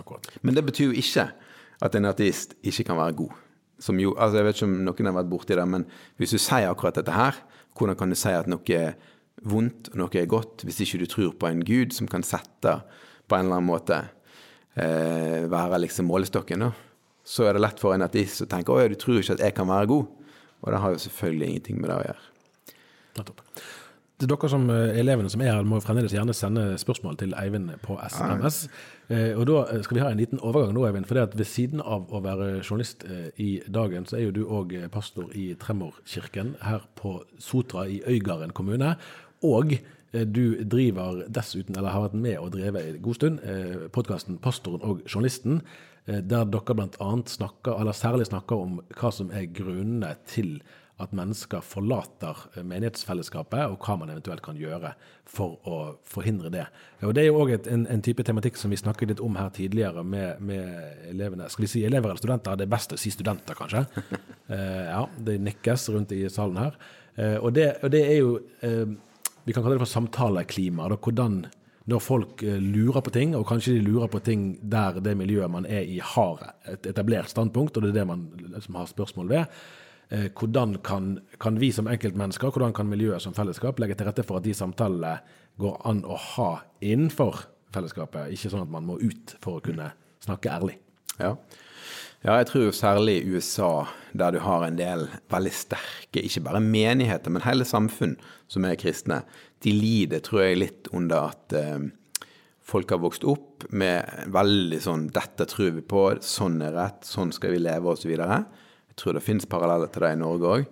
[0.00, 0.26] Akkurat.
[0.40, 1.28] Men det betyr jo ikke
[1.82, 3.40] at en ateist ikke kan være god
[3.82, 5.86] som jo, altså Jeg vet ikke om noen har vært borti det, men
[6.20, 7.40] hvis du sier akkurat dette her,
[7.78, 8.94] hvordan kan du si at noe er
[9.48, 12.76] vondt og noe er godt, hvis ikke du tror på en gud som kan sette
[13.26, 13.98] på en eller annen måte
[14.76, 16.72] eh, være liksom målestokken, da?
[17.26, 19.44] Så er det lett for en ateist å tenke å ja, du tror ikke at
[19.46, 20.08] jeg kan være god.
[20.62, 22.24] Og det har jo selvfølgelig ingenting med det å gjøre.
[23.18, 23.44] Nettopp.
[24.22, 27.96] Dere som eh, elevene som er her, må fremdeles gjerne sende spørsmål til Eivind på
[28.06, 28.64] SMS.
[28.66, 31.06] Eh, og Da skal vi ha en liten overgang nå, Eivind.
[31.08, 34.36] For det at ved siden av å være journalist eh, i Dagen, så er jo
[34.36, 38.96] du òg pastor i Tremorkirken her på Sotra i Øygarden kommune.
[39.42, 39.76] Og
[40.12, 43.38] du driver dessuten, eller har vært med og drevet en god stund,
[43.96, 45.62] podkasten 'Pastoren og journalisten',
[46.04, 47.08] der dere bl.a.
[47.26, 50.60] snakker, eller særlig snakker om hva som er grunnene til
[51.02, 54.94] at mennesker forlater eh, menighetsfellesskapet, og hva man eventuelt kan gjøre
[55.28, 56.66] for å forhindre det.
[57.02, 59.52] Og Det er jo òg en, en, type tematikk som vi snakket litt om her
[59.54, 60.66] tidligere med, med,
[61.10, 61.48] elevene.
[61.52, 62.58] Skal vi si elever eller studenter?
[62.58, 63.86] Det er best å si studenter, kanskje.
[64.54, 66.78] eh, ja, Det nikkes rundt i salen her.
[67.16, 68.86] Eh, og, det, og, det, er jo eh,
[69.44, 70.88] Vi kan kalle det for samtaleklima.
[70.92, 71.42] Da, hvordan
[71.90, 75.50] når folk eh, lurer på ting, og kanskje de lurer på ting der det miljøet
[75.50, 79.32] man er i, har et etablert standpunkt, og det er det man liksom har spørsmål
[79.32, 79.62] ved
[80.12, 84.40] hvordan kan, kan vi som enkeltmennesker, hvordan kan miljøet som fellesskap legge til rette for
[84.40, 85.14] at de samtalene
[85.60, 86.50] går an å ha
[86.84, 90.76] innenfor fellesskapet, ikke sånn at man må ut for å kunne snakke ærlig.
[91.18, 91.34] Ja.
[92.24, 96.62] ja, jeg tror særlig i USA, der du har en del veldig sterke, ikke bare
[96.64, 98.16] menigheter, men hele samfunn
[98.52, 99.22] som er kristne,
[99.64, 101.88] de lider, tror jeg, litt under at eh,
[102.66, 107.32] folk har vokst opp med veldig sånn 'dette tror vi på, sånn er rett, sånn
[107.34, 108.12] skal vi leve', osv.
[108.92, 110.66] Jeg tror det finnes paralleller til det i Norge òg.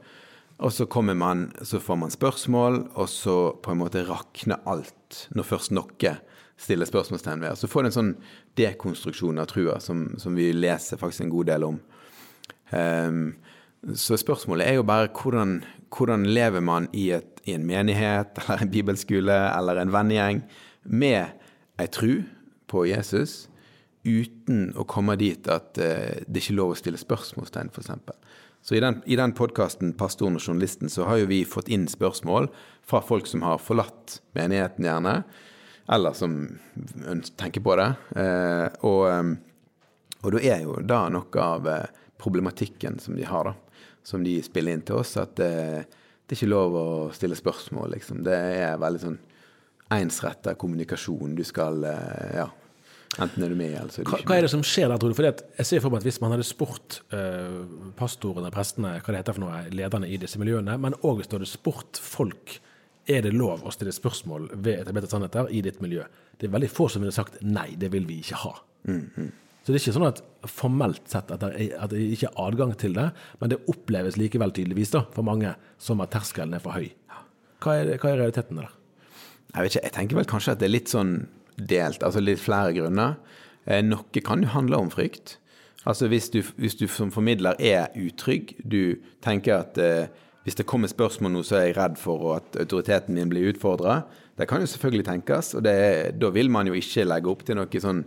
[0.61, 5.23] Og så kommer man, så får man spørsmål, og så på en måte rakner alt
[5.33, 6.13] når først noe
[6.61, 7.57] stiller spørsmålstegn ved.
[7.57, 8.11] Så får du en sånn
[8.61, 11.79] dekonstruksjon av trua som, som, vi leser faktisk en god del om.
[12.77, 13.23] Um,
[13.97, 18.61] så spørsmålet er jo bare hvordan, hvordan lever man i, et, i, en menighet eller
[18.61, 20.45] en bibelskole eller en vennegjeng
[20.85, 21.33] med
[21.81, 22.21] ei tru
[22.69, 23.47] på Jesus
[24.05, 27.93] uten å komme dit at eh, det ikke er lov å stille spørsmålstegn, f.eks.
[28.65, 31.87] Så i den, i den podkasten 'Pastoren og journalisten' så har jo vi fått inn
[31.89, 32.51] spørsmål
[32.85, 35.23] fra folk som har forlatt menigheten, gjerne,
[35.89, 36.37] eller som
[37.41, 37.89] tenker på det.
[38.21, 39.33] Eh, og, um,
[40.23, 41.89] og da er jo da noe av uh,
[42.21, 46.53] problematikken som de har, da, som de spiller inn til oss, at det er ikke
[46.53, 48.21] lov å stille spørsmål, liksom.
[48.25, 49.21] Det er veldig sånn
[49.97, 51.33] ensretta kommunikasjon.
[51.35, 51.85] Du skal
[52.37, 52.51] Ja
[53.19, 54.29] Enten er du med, eller så er du ikke med.
[54.31, 55.17] Hva er det som skjer der, tror du?
[55.19, 59.23] Fordi jeg ser for meg at Hvis man hadde spurt uh, pastorene, prestene, hva det
[59.23, 62.61] heter for noe, lederne i disse miljøene, men òg hvis du hadde spurt folk
[63.11, 66.05] er det lov å stille spørsmål ved etablerte sannheter i ditt miljø,
[66.39, 68.55] det er veldig få som ville sagt nei, det vil vi ikke ha.
[68.87, 69.31] Mm, -hmm.
[69.61, 72.47] Så det er ikke sånn at formelt sett at det, er, at det ikke er
[72.47, 76.63] adgang til det, men det oppleves likevel tydeligvis da, for mange som at terskelen er
[76.65, 76.89] for høy.
[77.61, 78.71] Hva er, hva er realiteten der?
[79.55, 81.29] Jeg vet ikke, jeg tenker vel kanskje at det er litt sånn
[81.69, 83.19] delt, altså litt flere grunner.
[83.67, 85.37] Eh, noe kan jo handle om frykt.
[85.89, 90.11] Altså hvis du, hvis du som formidler er utrygg, du tenker at eh,
[90.45, 94.03] hvis det kommer spørsmål nå, så er jeg redd for at autoriteten min blir utfordra.
[94.37, 95.77] Det kan jo selvfølgelig tenkes, og det,
[96.21, 98.05] da vil man jo ikke legge opp til noe sånn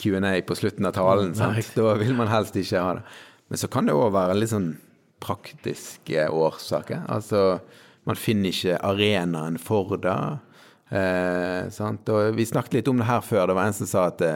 [0.00, 1.34] Q&A på slutten av talen.
[1.36, 1.72] Sant?
[1.76, 3.04] Da vil man helst ikke ha det.
[3.48, 4.72] Men så kan det òg være litt sånn
[5.22, 7.06] praktiske årsaker.
[7.12, 7.60] Altså,
[8.08, 10.16] man finner ikke arenaen for det.
[10.88, 13.46] Eh, vi snakket litt om det her før.
[13.46, 14.32] Det var en som sa at det,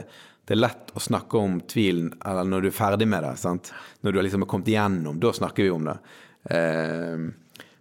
[0.49, 3.37] det er lett å snakke om tvilen eller når du er ferdig med det.
[3.39, 3.73] Sant?
[4.01, 5.97] Når du liksom har kommet igjennom, da snakker vi om det.
[6.51, 7.27] Eh,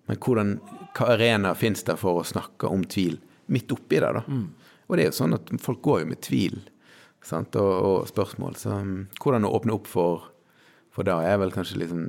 [0.10, 0.56] men hvordan,
[0.98, 4.14] hva arena fins det for å snakke om tvil midt oppi det?
[4.20, 4.24] da?
[4.28, 4.48] Mm.
[4.90, 6.58] Og det er jo sånn at folk går jo med tvil
[7.26, 7.58] sant?
[7.60, 8.58] Og, og spørsmål.
[8.58, 10.30] Så um, hvordan å åpne opp for,
[10.94, 12.08] for det er vel kanskje liksom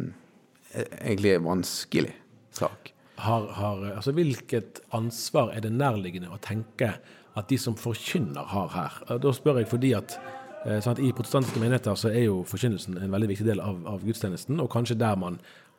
[0.73, 2.15] egentlig en vanskelig
[2.57, 2.93] sak
[3.25, 6.95] har, har, altså Hvilket ansvar er det nærliggende å tenke
[7.39, 9.01] at de som forkynner, har her?
[9.23, 10.17] Da spør jeg fordi at
[10.61, 14.03] sånn at I protestantiske menigheter så er jo forkynnelsen en veldig viktig del av, av,
[14.05, 15.39] gudstjenesten, og kanskje der man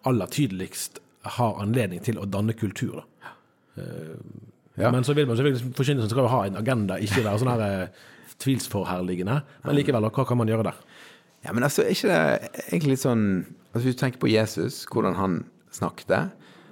[0.10, 1.02] aller tydeligst
[1.38, 3.02] har anledning til å danne kultur.
[3.04, 3.34] Da.
[3.78, 4.16] Eh,
[4.82, 4.90] ja.
[4.90, 7.66] Men så vil man selvfølgelig forkynnelsen skal jo ha en agenda, ikke være sånn her
[7.68, 8.02] eh,
[8.42, 9.38] tvilsforherligende.
[9.68, 10.82] Men likevel, hva kan man gjøre der?
[11.46, 13.26] Ja, men altså, er ikke det egentlig litt sånn
[13.72, 15.36] altså Hvis du tenker på Jesus, hvordan han
[15.72, 16.10] snakket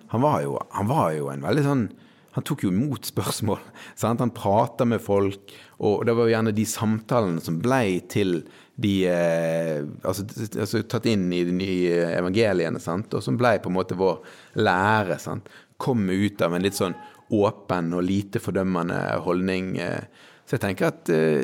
[0.10, 1.90] han var jo, han var jo en veldig sånn
[2.36, 3.62] han tok jo imot spørsmål.
[4.00, 4.22] Sant?
[4.22, 8.44] Han prata med folk, og det var jo gjerne de samtalene som ble til
[8.80, 13.12] de eh, altså, altså, tatt inn i de nye evangeliene, sant?
[13.18, 14.22] og som ble på en måte vår
[14.62, 15.18] lære.
[15.20, 15.50] Sant?
[15.82, 16.96] Komme ut av en litt sånn
[17.36, 19.74] åpen og lite fordømmende holdning.
[19.84, 20.30] Eh.
[20.46, 21.44] Så jeg tenker at eh,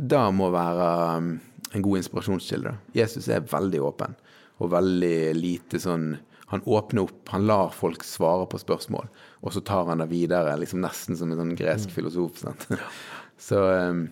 [0.00, 0.88] det må være
[1.20, 1.34] um,
[1.74, 2.72] en god inspirasjonskilde.
[2.96, 4.16] Jesus er veldig åpen,
[4.64, 6.14] og veldig lite sånn
[6.50, 9.06] han åpner opp, han lar folk svare på spørsmål,
[9.40, 11.94] og så tar han det videre, liksom nesten som en sånn gresk mm.
[11.94, 12.40] filosof.
[12.42, 12.66] Sant?
[13.40, 14.08] Så um,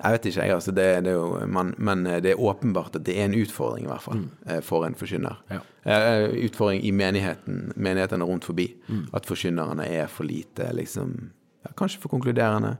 [0.00, 0.54] jeg vet ikke, jeg.
[0.54, 3.84] altså det, det jo, man, Men eh, det er åpenbart at det er en utfordring,
[3.84, 4.30] i hvert fall, mm.
[4.46, 5.42] Eh, for en forkynner.
[5.50, 5.60] Ja.
[5.84, 8.70] Uh, utfordring i menigheten, menighetene rundt forbi.
[8.86, 9.08] Mm.
[9.12, 11.32] At forkynnerne er for lite, liksom
[11.66, 12.76] ja, Kanskje for konkluderende.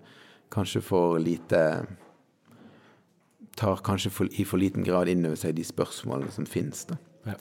[0.55, 1.65] Kanskje for lite
[3.59, 6.87] Tar kanskje for, i for liten grad inn over seg de spørsmålene som finnes.
[6.89, 6.97] da.
[7.27, 7.37] Ja.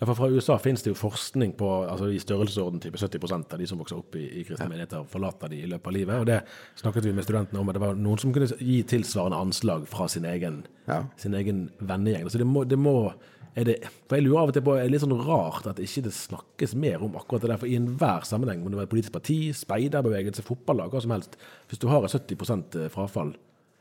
[0.00, 3.68] For Fra USA finnes det jo forskning på altså i størrelsesorden type 70 av de
[3.70, 4.72] som vokser opp i, i kristne ja.
[4.72, 6.20] menigheter, forlater de i løpet av livet.
[6.20, 6.40] og Det
[6.82, 10.08] snakket vi med studentene om, at det var noen som kunne gi tilsvarende anslag fra
[10.10, 11.04] sin egen, ja.
[11.20, 12.26] sin egen vennegjeng.
[12.30, 13.12] Så det må, det må
[13.50, 16.04] det, for Jeg lurer av og til på, er det litt sånn rart at ikke
[16.06, 17.60] det snakkes mer om akkurat det der.
[17.60, 21.34] For i enhver sammenheng, om det er et politisk parti, speiderbevegelse, fotballag, hva som helst,
[21.70, 23.34] hvis du har et 70 eh, frafall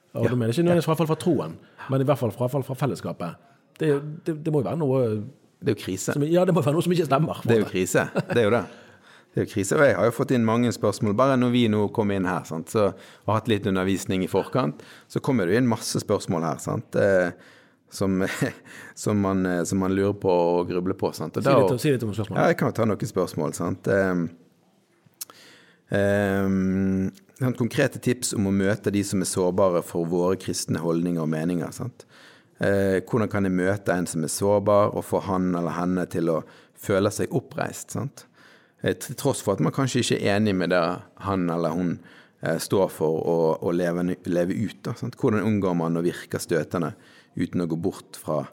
[0.09, 0.31] og ja.
[0.31, 1.51] Da mener jeg ikke nødvendigvis frafall fra troen,
[1.93, 3.48] men i hvert fall frafall fra fellesskapet.
[3.79, 3.91] Det,
[4.27, 5.03] det, det må jo være noe
[5.59, 6.13] det er jo krise.
[6.15, 7.41] Som, ja, det må være noe som ikke stemmer.
[7.43, 8.05] Det er jo krise.
[8.29, 8.63] Det er jo det.
[9.29, 9.75] Det er jo krise.
[9.75, 11.15] Og jeg har jo fått inn mange spørsmål.
[11.19, 12.89] Bare når vi nå kom inn her sant, så,
[13.25, 16.61] og hatt litt undervisning i forkant, så kommer det jo inn masse spørsmål her.
[16.63, 16.95] sant.
[16.95, 17.33] Eh,
[17.91, 18.21] som,
[19.03, 21.11] som, man, eh, som man lurer på og grubler på.
[21.17, 21.37] Sant?
[21.37, 23.57] Og Si litt, si litt om ja, jeg kan jo ta noen spørsmål.
[23.57, 23.91] Sant?
[25.89, 27.09] Um,
[27.57, 31.75] konkrete tips om å møte de som er sårbare for våre kristne holdninger og meninger.
[31.75, 32.07] Sant?
[32.59, 36.31] Eh, hvordan kan jeg møte en som er sårbar, og få han eller henne til
[36.33, 36.39] å
[36.79, 37.95] føle seg oppreist?
[37.95, 38.25] Sant?
[38.81, 40.81] Eh, til tross for at man kanskje ikke er enig med det
[41.25, 41.93] han eller hun
[42.41, 44.81] eh, står for å, å leve, leve ut.
[44.83, 45.15] Da, sant?
[45.19, 46.93] Hvordan unngår man å virke støtende
[47.39, 48.43] uten å gå bort fra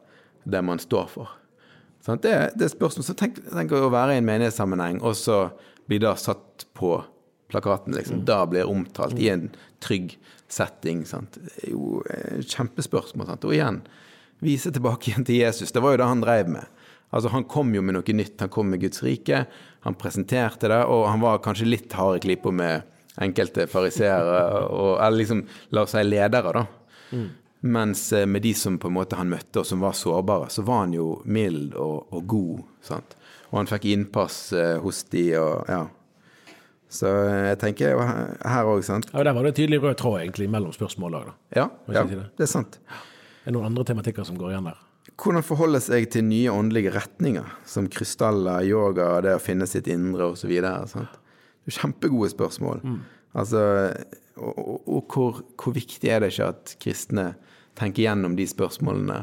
[0.46, 1.34] det man står for?
[2.06, 2.22] Sant?
[2.22, 3.08] Det, det er spørsmål.
[3.08, 5.48] Så tenk, tenk å være i en menighetssammenheng, og så
[5.90, 7.00] blir det satt på
[7.50, 8.24] plakaten, liksom.
[8.26, 9.48] Da blir omtalt i en
[9.82, 10.16] trygg
[10.48, 11.04] setting.
[11.08, 11.38] Sant?
[11.40, 13.30] Det er jo et kjempespørsmål.
[13.32, 13.46] Sant?
[13.48, 13.82] Og igjen,
[14.44, 15.72] vise tilbake igjen til Jesus.
[15.74, 16.82] Det var jo det han drev med.
[17.14, 18.40] Altså, han kom jo med noe nytt.
[18.42, 19.44] Han kom med Guds rike.
[19.86, 24.40] Han presenterte det, og han var kanskje litt hard i klypa med enkelte fariseere,
[25.06, 26.64] eller liksom, la oss si ledere, da.
[27.66, 30.64] Mens eh, med de som på en måte han møtte, og som var sårbare, så
[30.66, 32.64] var han jo mild og, og god.
[32.84, 33.16] sant?
[33.50, 35.84] Og han fikk innpass eh, hos de, og ja.
[36.88, 39.08] Så eh, jeg tenker her- òg, sant.
[39.12, 41.34] Ja, Der var det en tydelig rød tråd egentlig mellom spørsmål òg, da.
[41.56, 42.26] Ja, ja, det?
[42.38, 42.78] det er sant.
[43.42, 44.78] Er det noen andre tematikker som går igjen der?
[45.16, 50.26] Hvordan forholde seg til nye åndelige retninger, som krystaller, yoga, det å finne sitt indre
[50.34, 50.50] osv.
[50.50, 52.82] Det er kjempegode spørsmål.
[53.36, 53.62] Altså,
[54.36, 57.26] og, og, og hvor, hvor viktig er det ikke at kristne
[57.76, 59.22] tenker gjennom de spørsmålene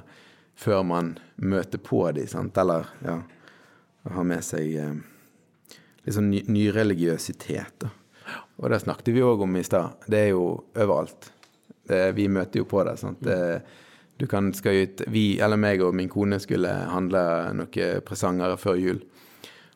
[0.55, 2.57] før man møter på de, sant?
[2.57, 3.19] eller ja,
[4.09, 4.73] har med seg
[6.03, 7.85] eh, litt sånn ny, religiøsitet.
[7.85, 7.91] Da.
[8.59, 10.03] Og det snakket vi òg om i stad.
[10.07, 10.43] Det er jo
[10.75, 11.31] overalt.
[11.87, 12.97] Det, vi møter jo på det.
[12.99, 13.23] Sant?
[13.23, 13.63] Det,
[14.19, 17.23] du kan, skal ut, vi, eller meg og min kone skulle handle
[17.57, 19.01] noen presanger før jul.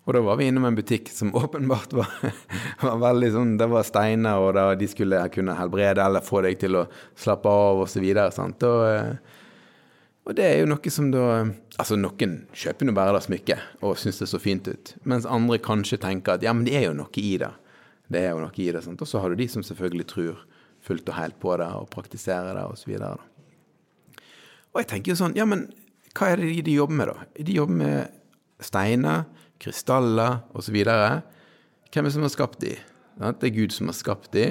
[0.08, 2.12] Og da var vi innom en butikk som åpenbart var,
[2.80, 6.60] var veldig sånn Det var steiner, og da de skulle kunne helbrede eller få deg
[6.62, 6.86] til å
[7.20, 7.84] slappe av.
[7.84, 8.63] Og, Sant?
[8.63, 9.18] og
[10.36, 11.24] det er jo noe som da
[11.78, 15.60] Altså, noen kjøper nå bare det smykket og syns det så fint ut, mens andre
[15.62, 17.52] kanskje tenker at ja, men det er jo noe i det.
[18.10, 18.82] Det er jo noe i det.
[18.84, 19.02] sant?
[19.04, 20.40] Og så har du de som selvfølgelig tror
[20.88, 22.96] fullt og helt på det og praktiserer det osv.
[24.74, 25.68] Og jeg tenker jo sånn, ja, men
[26.18, 27.44] hva er det de jobber med, da?
[27.46, 28.16] De jobber med
[28.63, 29.28] steiner,
[29.62, 30.78] krystaller osv.
[30.82, 32.74] Hvem er det som har skapt de?
[33.18, 34.48] Det er Gud som har skapt de.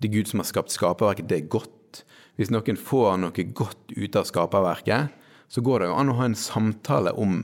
[0.00, 1.28] Det er Gud som har skapt skaperverket.
[1.30, 2.02] Det er godt.
[2.40, 5.16] Hvis noen får noe godt ut av skaperverket,
[5.50, 7.42] så går det jo an å ha en samtale om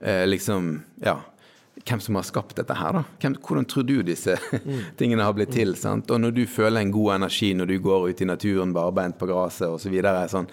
[0.00, 1.18] eh, liksom, ja,
[1.84, 3.02] hvem som har skapt dette her, da.
[3.20, 4.38] Hvem, hvordan tror du disse
[5.00, 5.74] tingene har blitt til?
[5.76, 6.08] sant?
[6.08, 9.28] Og når du føler en god energi når du går ut i naturen barbeint på
[9.28, 9.98] gresset osv.
[10.32, 10.48] Sånn,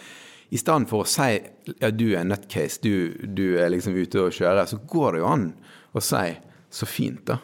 [0.51, 1.29] I stedet for å si
[1.77, 5.31] ja, du er nutcase, du, du er liksom ute og kjører, så går det jo
[5.31, 5.47] an
[5.95, 6.25] å si
[6.71, 7.39] så fint, da.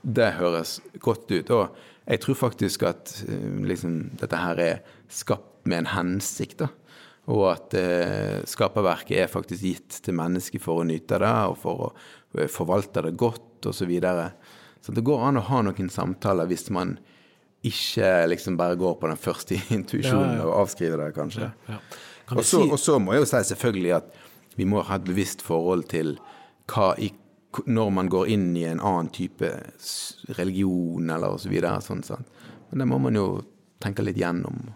[0.00, 1.50] Det høres godt ut.
[1.52, 4.80] Og jeg tror faktisk at eh, liksom, dette her er
[5.12, 6.70] skapt med en hensikt, da.
[7.30, 11.84] Og at eh, skaperverket er faktisk gitt til mennesket for å nyte det, og for
[11.84, 11.90] å
[12.38, 13.76] eh, forvalte det godt, osv.
[13.82, 14.30] Så, videre.
[14.80, 16.96] så det går an å ha noen samtaler hvis man
[17.66, 20.48] ikke liksom bare går på den første intuisjonen Ja, ja.
[20.48, 21.52] og avskriver det, kanskje.
[21.68, 21.78] Ja.
[22.30, 24.12] Kan Og så, si og så må jeg jo si selvfølgelig at
[24.56, 26.16] vi må ha et bevisst forhold til
[26.70, 27.10] hva i,
[27.66, 29.48] når man går inn i en annen type
[30.38, 31.48] religion eller osv.
[31.48, 32.04] Så videre, sånn?
[32.70, 33.26] Men det må man jo
[33.82, 34.70] tenke litt gjennom.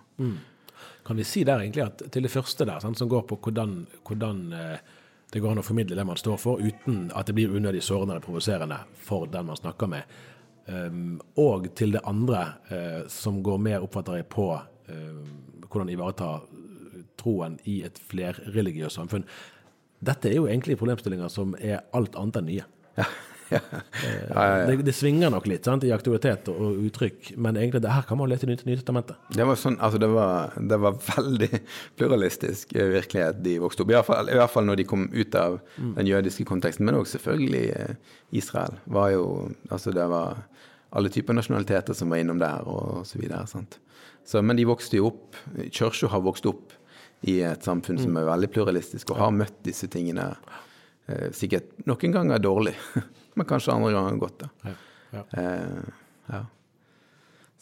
[1.05, 3.77] Kan vi si der egentlig at til det første der, sant, som går på hvordan,
[4.09, 4.93] hvordan eh,
[5.35, 8.17] det går an å formidle det man står for, uten at det blir unødig sårende
[8.17, 10.15] eller provoserende for den man snakker med.
[10.65, 15.25] Um, og til det andre, uh, som går mer, oppfatter jeg, på uh,
[15.67, 16.31] hvordan ivareta
[17.21, 19.27] troen i et flerreligiøst samfunn.
[20.05, 22.67] Dette er jo egentlig problemstillinger som er alt annet enn nye.
[23.55, 28.07] Eh, Det, det svinger nok litt sant, i aktualitet og, uttrykk, men egentlig det her
[28.09, 29.21] kan man lese i Nytestamentet.
[29.37, 31.51] Det var sånn, altså det var, det var veldig
[32.01, 33.97] pluralistisk eh, virkelighet de vokste opp i.
[33.99, 37.19] Hvert fall, i hvert fall når de kom ut av den jødiske konteksten, men også
[37.19, 37.95] selvfølgelig eh,
[38.41, 38.81] Israel.
[38.87, 39.27] var jo,
[39.71, 40.41] altså Det var
[40.95, 43.45] alle typer nasjonaliteter som var innom der, og så videre.
[43.51, 43.79] sant?
[44.25, 45.37] Så, men de vokste jo opp.
[45.69, 46.73] Kirka har vokst opp
[47.25, 50.31] i et samfunn som er veldig pluralistisk, og har møtt disse tingene
[51.09, 52.75] eh, sikkert noen ganger dårlig,
[53.37, 54.45] men kanskje andre ganger godt.
[54.45, 54.51] da.
[54.65, 54.75] Ja,
[55.15, 55.25] ja.
[55.41, 55.93] Eh,
[56.33, 56.43] ja.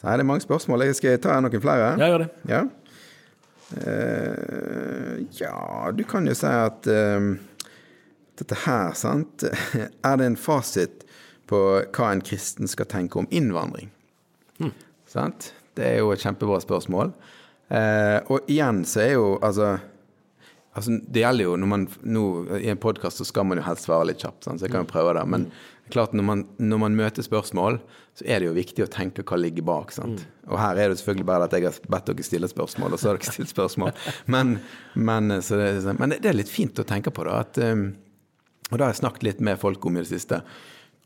[0.00, 0.88] Så her er det mange spørsmål.
[0.88, 1.92] Jeg skal ta noen flere.
[2.00, 2.30] Ja, gjør det.
[2.50, 2.62] Ja.
[3.72, 7.28] Eh, ja, du kan jo si at eh,
[8.40, 9.46] dette her, sant
[10.08, 11.06] Er det en fasit
[11.48, 11.60] på
[11.94, 13.92] hva en kristen skal tenke om innvandring?
[15.08, 15.52] Sant?
[15.76, 17.12] Det er jo et kjempebra spørsmål.
[17.72, 19.78] Eh, og igjen så er jo altså
[20.76, 22.24] altså, Det gjelder jo når man nå,
[22.58, 24.84] I en podkast så skal man jo helst svare litt kjapt, sånn, så jeg kan
[24.84, 25.24] jo prøve det.
[25.32, 25.48] Men
[25.92, 27.80] klart når man, når man møter spørsmål,
[28.18, 29.92] så er det jo viktig å tenke hva ligger bak.
[29.96, 30.26] sant?
[30.48, 33.10] Og her er det selvfølgelig bare at jeg har bedt dere stille spørsmål, og så
[33.10, 33.92] har dere stilt spørsmål.
[34.32, 34.58] Men,
[34.94, 37.40] men, så det, men det er litt fint å tenke på, da.
[37.44, 37.90] at um,
[38.72, 40.40] og da har jeg snakket litt med folk om i det siste.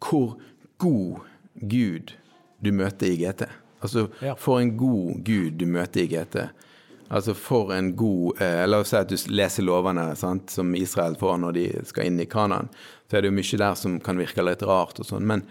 [0.02, 0.36] Hvor
[0.82, 1.24] god
[1.66, 2.14] Gud
[2.62, 3.48] du møter i GT.
[3.82, 4.34] Altså, Ja.
[4.34, 6.48] for en god Gud du møter i GT.
[7.10, 11.14] Altså, for en god eh, La oss si at du leser lovene sant, som Israel
[11.20, 12.68] får når de skal inn i Kanaan.
[13.10, 15.22] Så er det jo mye der som kan virke litt rart og sånn.
[15.28, 15.44] Men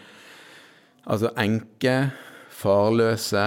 [1.07, 2.11] altså, enke,
[2.51, 3.45] farløse,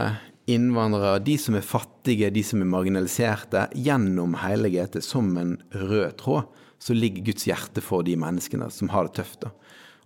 [0.49, 6.17] innvandrere, de som er fattige, de som er marginaliserte, gjennom hele GT som en rød
[6.23, 6.47] tråd,
[6.81, 9.41] så ligger Guds hjerte for de menneskene som har det tøft.
[9.43, 9.51] da.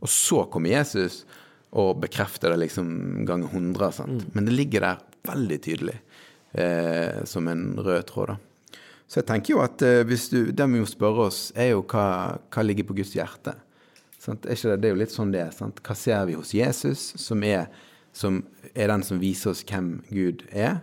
[0.02, 1.22] Og så kommer Jesus
[1.72, 3.90] og bekrefter det liksom ganger hundre.
[3.92, 4.26] sant?
[4.34, 5.98] Men det ligger der veldig tydelig
[6.52, 8.34] eh, som en rød tråd.
[8.34, 8.78] da.
[9.08, 12.38] Så jeg tenker jo at eh, du, det vi må spørre oss, er jo hva,
[12.52, 13.56] hva ligger på Guds hjerte?
[14.22, 14.46] Sant?
[14.46, 15.52] Er det, det er jo litt sånn det er.
[15.56, 15.80] sant?
[15.84, 17.66] Hva ser vi hos Jesus, som er,
[18.14, 18.42] som
[18.72, 20.80] er den som viser oss hvem Gud er?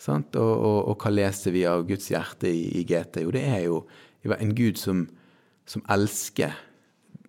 [0.00, 0.36] Sant?
[0.36, 3.22] Og, og, og hva leser vi av Guds hjerte i, i GT?
[3.24, 3.84] Jo, det er jo
[4.34, 5.04] en Gud som,
[5.68, 6.56] som elsker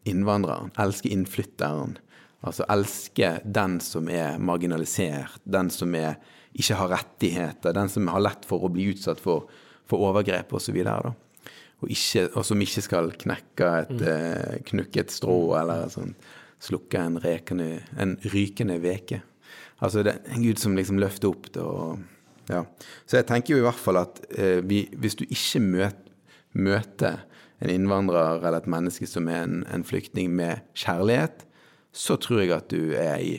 [0.08, 1.98] innvandreren, elsker innflytteren.
[2.46, 6.20] Altså elske den som er marginalisert, den som er,
[6.54, 9.50] ikke har rettigheter, den som har lett for å bli utsatt for,
[9.90, 10.78] for overgrep osv.
[10.86, 11.12] Og,
[11.82, 14.66] og, ikke, og som ikke skal knekke et, mm.
[14.72, 16.14] knukke et strå eller sånn,
[16.64, 17.70] slukke en, rekende,
[18.00, 19.24] en rykende veke.
[19.84, 21.66] Altså det er en Gud som liksom løfter opp det.
[21.66, 22.00] og
[22.52, 22.62] ja.
[23.06, 26.02] Så jeg tenker jo i hvert fall at eh, vi, hvis du ikke møter,
[26.56, 27.26] møter
[27.60, 31.44] en innvandrer eller et menneske som er en, en flyktning med kjærlighet,
[31.96, 33.36] så tror jeg at du er i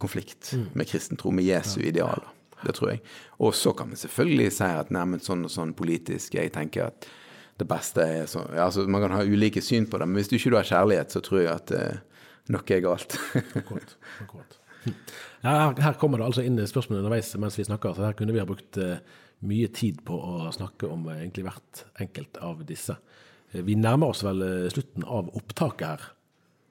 [0.00, 2.32] konflikt med kristen tro, med Jesu idealer.
[2.64, 3.02] Det tror jeg.
[3.44, 7.04] Og så kan vi selvfølgelig si at nærmest sånn og sånn politisk Jeg tenker at
[7.60, 10.30] det beste er sånn ja, altså Man kan ha ulike syn på det, men hvis
[10.32, 13.18] du ikke har kjærlighet, så tror jeg at uh, noe er galt.
[13.60, 13.92] Akkurat.
[14.24, 14.58] akkurat.
[15.44, 18.34] Ja, her, her kommer det altså inn spørsmål underveis mens vi snakker, så her kunne
[18.34, 18.96] vi ha brukt uh,
[19.46, 22.96] mye tid på å snakke om uh, egentlig hvert enkelt av disse.
[23.52, 26.06] Eh, vi nærmer oss vel eh, slutten av opptaket her.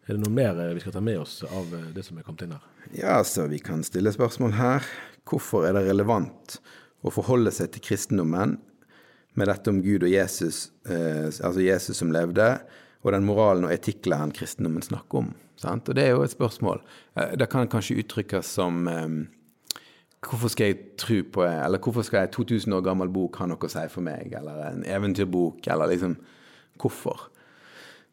[0.05, 2.25] Er det noe mer eh, vi skal ta med oss av eh, det som er
[2.27, 2.65] kommet inn her?
[2.93, 4.85] Ja, så vi kan stille spørsmål her.
[5.25, 6.59] Hvorfor er det relevant
[7.05, 8.59] å forholde seg til kristendommen
[9.35, 12.53] med dette om Gud og Jesus, eh, altså Jesus som levde,
[13.05, 15.33] og den moralen og etikklæren kristendommen snakker om?
[15.59, 15.89] Sant?
[15.89, 16.83] Og det er jo et spørsmål.
[17.17, 19.09] Eh, det kan kanskje uttrykkes som eh,
[20.25, 23.61] Hvorfor skal jeg tro på Eller hvorfor skal en 2000 år gammel bok ha noe
[23.61, 24.33] å si for meg?
[24.33, 25.67] Eller en eventyrbok?
[25.69, 26.15] Eller liksom
[26.81, 27.27] Hvorfor?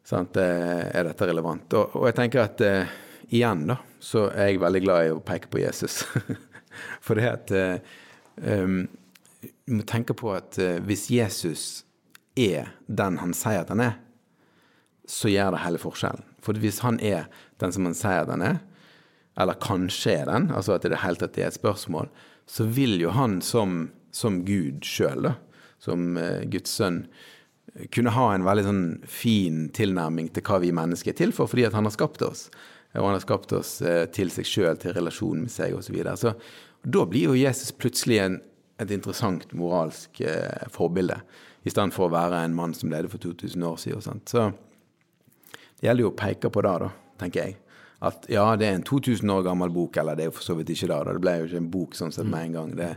[0.05, 0.37] Sant?
[0.37, 1.73] Eh, Er dette relevant?
[1.79, 2.91] Og, og jeg tenker at eh,
[3.31, 6.03] igjen, da, så er jeg veldig glad i å peke på Jesus.
[7.05, 7.95] For det at eh,
[8.43, 8.83] um,
[9.43, 11.85] Du må tenke på at eh, hvis Jesus
[12.39, 13.97] er den han sier at han er,
[15.09, 16.27] så gjør det hele forskjellen.
[16.43, 17.27] For hvis han er
[17.63, 18.61] den som han sier han er,
[19.41, 22.11] eller kanskje er den, altså at det hele tatt er et spørsmål,
[22.49, 25.31] så vil jo han som, som Gud sjøl,
[25.83, 27.05] som eh, Guds sønn,
[27.93, 31.67] kunne ha en veldig sånn fin tilnærming til hva vi mennesker er til for, fordi
[31.69, 32.49] at han har skapt oss.
[32.93, 35.89] Og han har skapt oss eh, til seg sjøl, til relasjonen med seg osv.
[35.89, 36.17] Så, videre.
[36.21, 36.35] så
[36.83, 38.37] da blir jo Jesus plutselig en,
[38.83, 41.21] et interessant moralsk eh, forbilde,
[41.63, 44.01] i stedet for å være en mann som levde for 2000 år siden.
[44.01, 44.29] Og sånt.
[44.29, 44.49] Så
[45.79, 46.91] det gjelder jo å peke på det, da,
[47.23, 47.59] tenker jeg.
[48.03, 50.57] At ja, det er en 2000 år gammel bok, eller det er jo for så
[50.59, 50.97] vidt ikke det.
[51.07, 51.15] da.
[51.15, 52.73] Det ble jo ikke en bok sånn sett med en gang.
[52.81, 52.89] Det,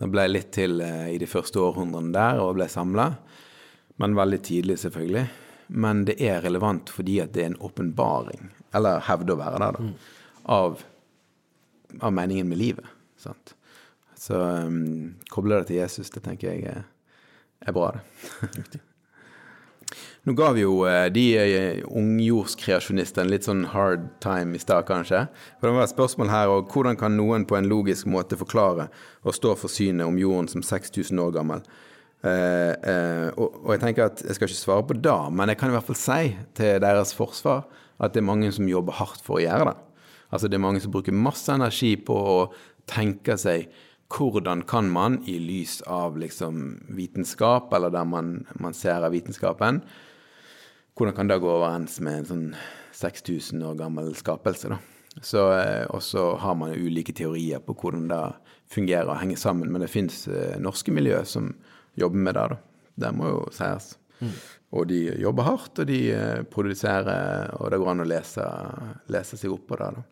[0.00, 3.08] det ble litt til eh, i de første århundrene der, og ble samla.
[4.02, 5.26] Men veldig tidlig, selvfølgelig.
[5.66, 9.78] Men det er relevant fordi at det er en åpenbaring, eller hevder å være der,
[9.78, 10.14] da,
[10.54, 10.82] av,
[12.00, 12.88] av meningen med livet.
[13.20, 13.54] Sant?
[14.18, 16.82] Så um, koble det til Jesus, det tenker jeg er,
[17.64, 18.82] er bra, det.
[20.24, 25.26] Nå ga vi jo eh, de eh, ungjordskreasjonistene litt sånn hard time i stad, kanskje.
[25.60, 28.88] For det var et spørsmål her og hvordan kan noen på en logisk måte forklare
[29.20, 31.66] og stå for synet om jorden som 6000 år gammel?
[32.24, 35.68] Eh, eh, og, jeg tenker at jeg skal ikke svare på det, men jeg kan
[35.68, 37.66] i hvert fall si til deres forsvar
[38.00, 39.74] at det er mange som jobber hardt for å gjøre det.
[40.32, 42.38] Altså det er mange som bruker masse energi på å
[42.90, 43.68] tenke seg
[44.14, 49.82] hvordan kan man, i lys av liksom vitenskap, eller der man, man ser av vitenskapen,
[50.94, 52.48] hvordan kan det gå overens med en sånn
[52.94, 54.80] 6000 år gammel skapelse, da?
[55.20, 58.22] Så, eh, og så har man ulike teorier på hvordan det
[58.72, 60.24] fungerer og henger sammen, men det fins
[60.62, 61.52] norske miljø som
[62.00, 62.58] jobber med det, da.
[63.04, 63.94] Det må jo sies.
[64.74, 68.44] Og de jobber hardt, og de eh, produserer, og det går an å lese,
[69.14, 70.06] lese seg opp på det, da.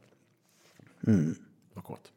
[1.79, 2.13] Akkurat.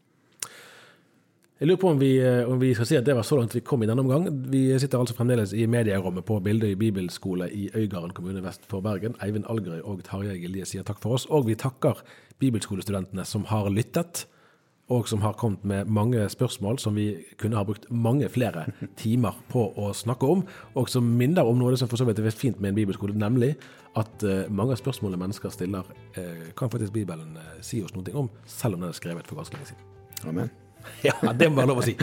[1.56, 3.54] Jeg lurer på om vi, eh, om vi, skal si at det var så langt
[3.56, 4.28] vi kom i denne omgang.
[4.52, 9.16] Vi sitter altså fremdeles i medierommet på Bildøy bibelskole i Øygarden kommune vest for Bergen.
[9.24, 12.04] Eivind Algerøy og Tarjei Gilje sier takk for oss, og vi takker
[12.44, 14.26] bibelskolestudentene som har lyttet.
[14.94, 17.08] Og som har kommet med mange spørsmål som vi
[17.42, 18.68] kunne ha brukt mange flere
[19.02, 20.44] timer på å snakke om.
[20.78, 23.56] Og som minner om noe som for så vidt er fint med en bibelskole, nemlig
[23.98, 28.14] at uh, mange av spørsmålene mennesker stiller, uh, kan faktisk Bibelen uh, si oss noe
[28.14, 29.92] om, selv om den er skrevet for ganske lenge siden.
[30.30, 30.54] Amen.
[31.02, 31.96] Ja, det må være lov å si.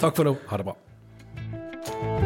[0.00, 0.34] Takk for nå.
[0.50, 2.25] Ha det bra.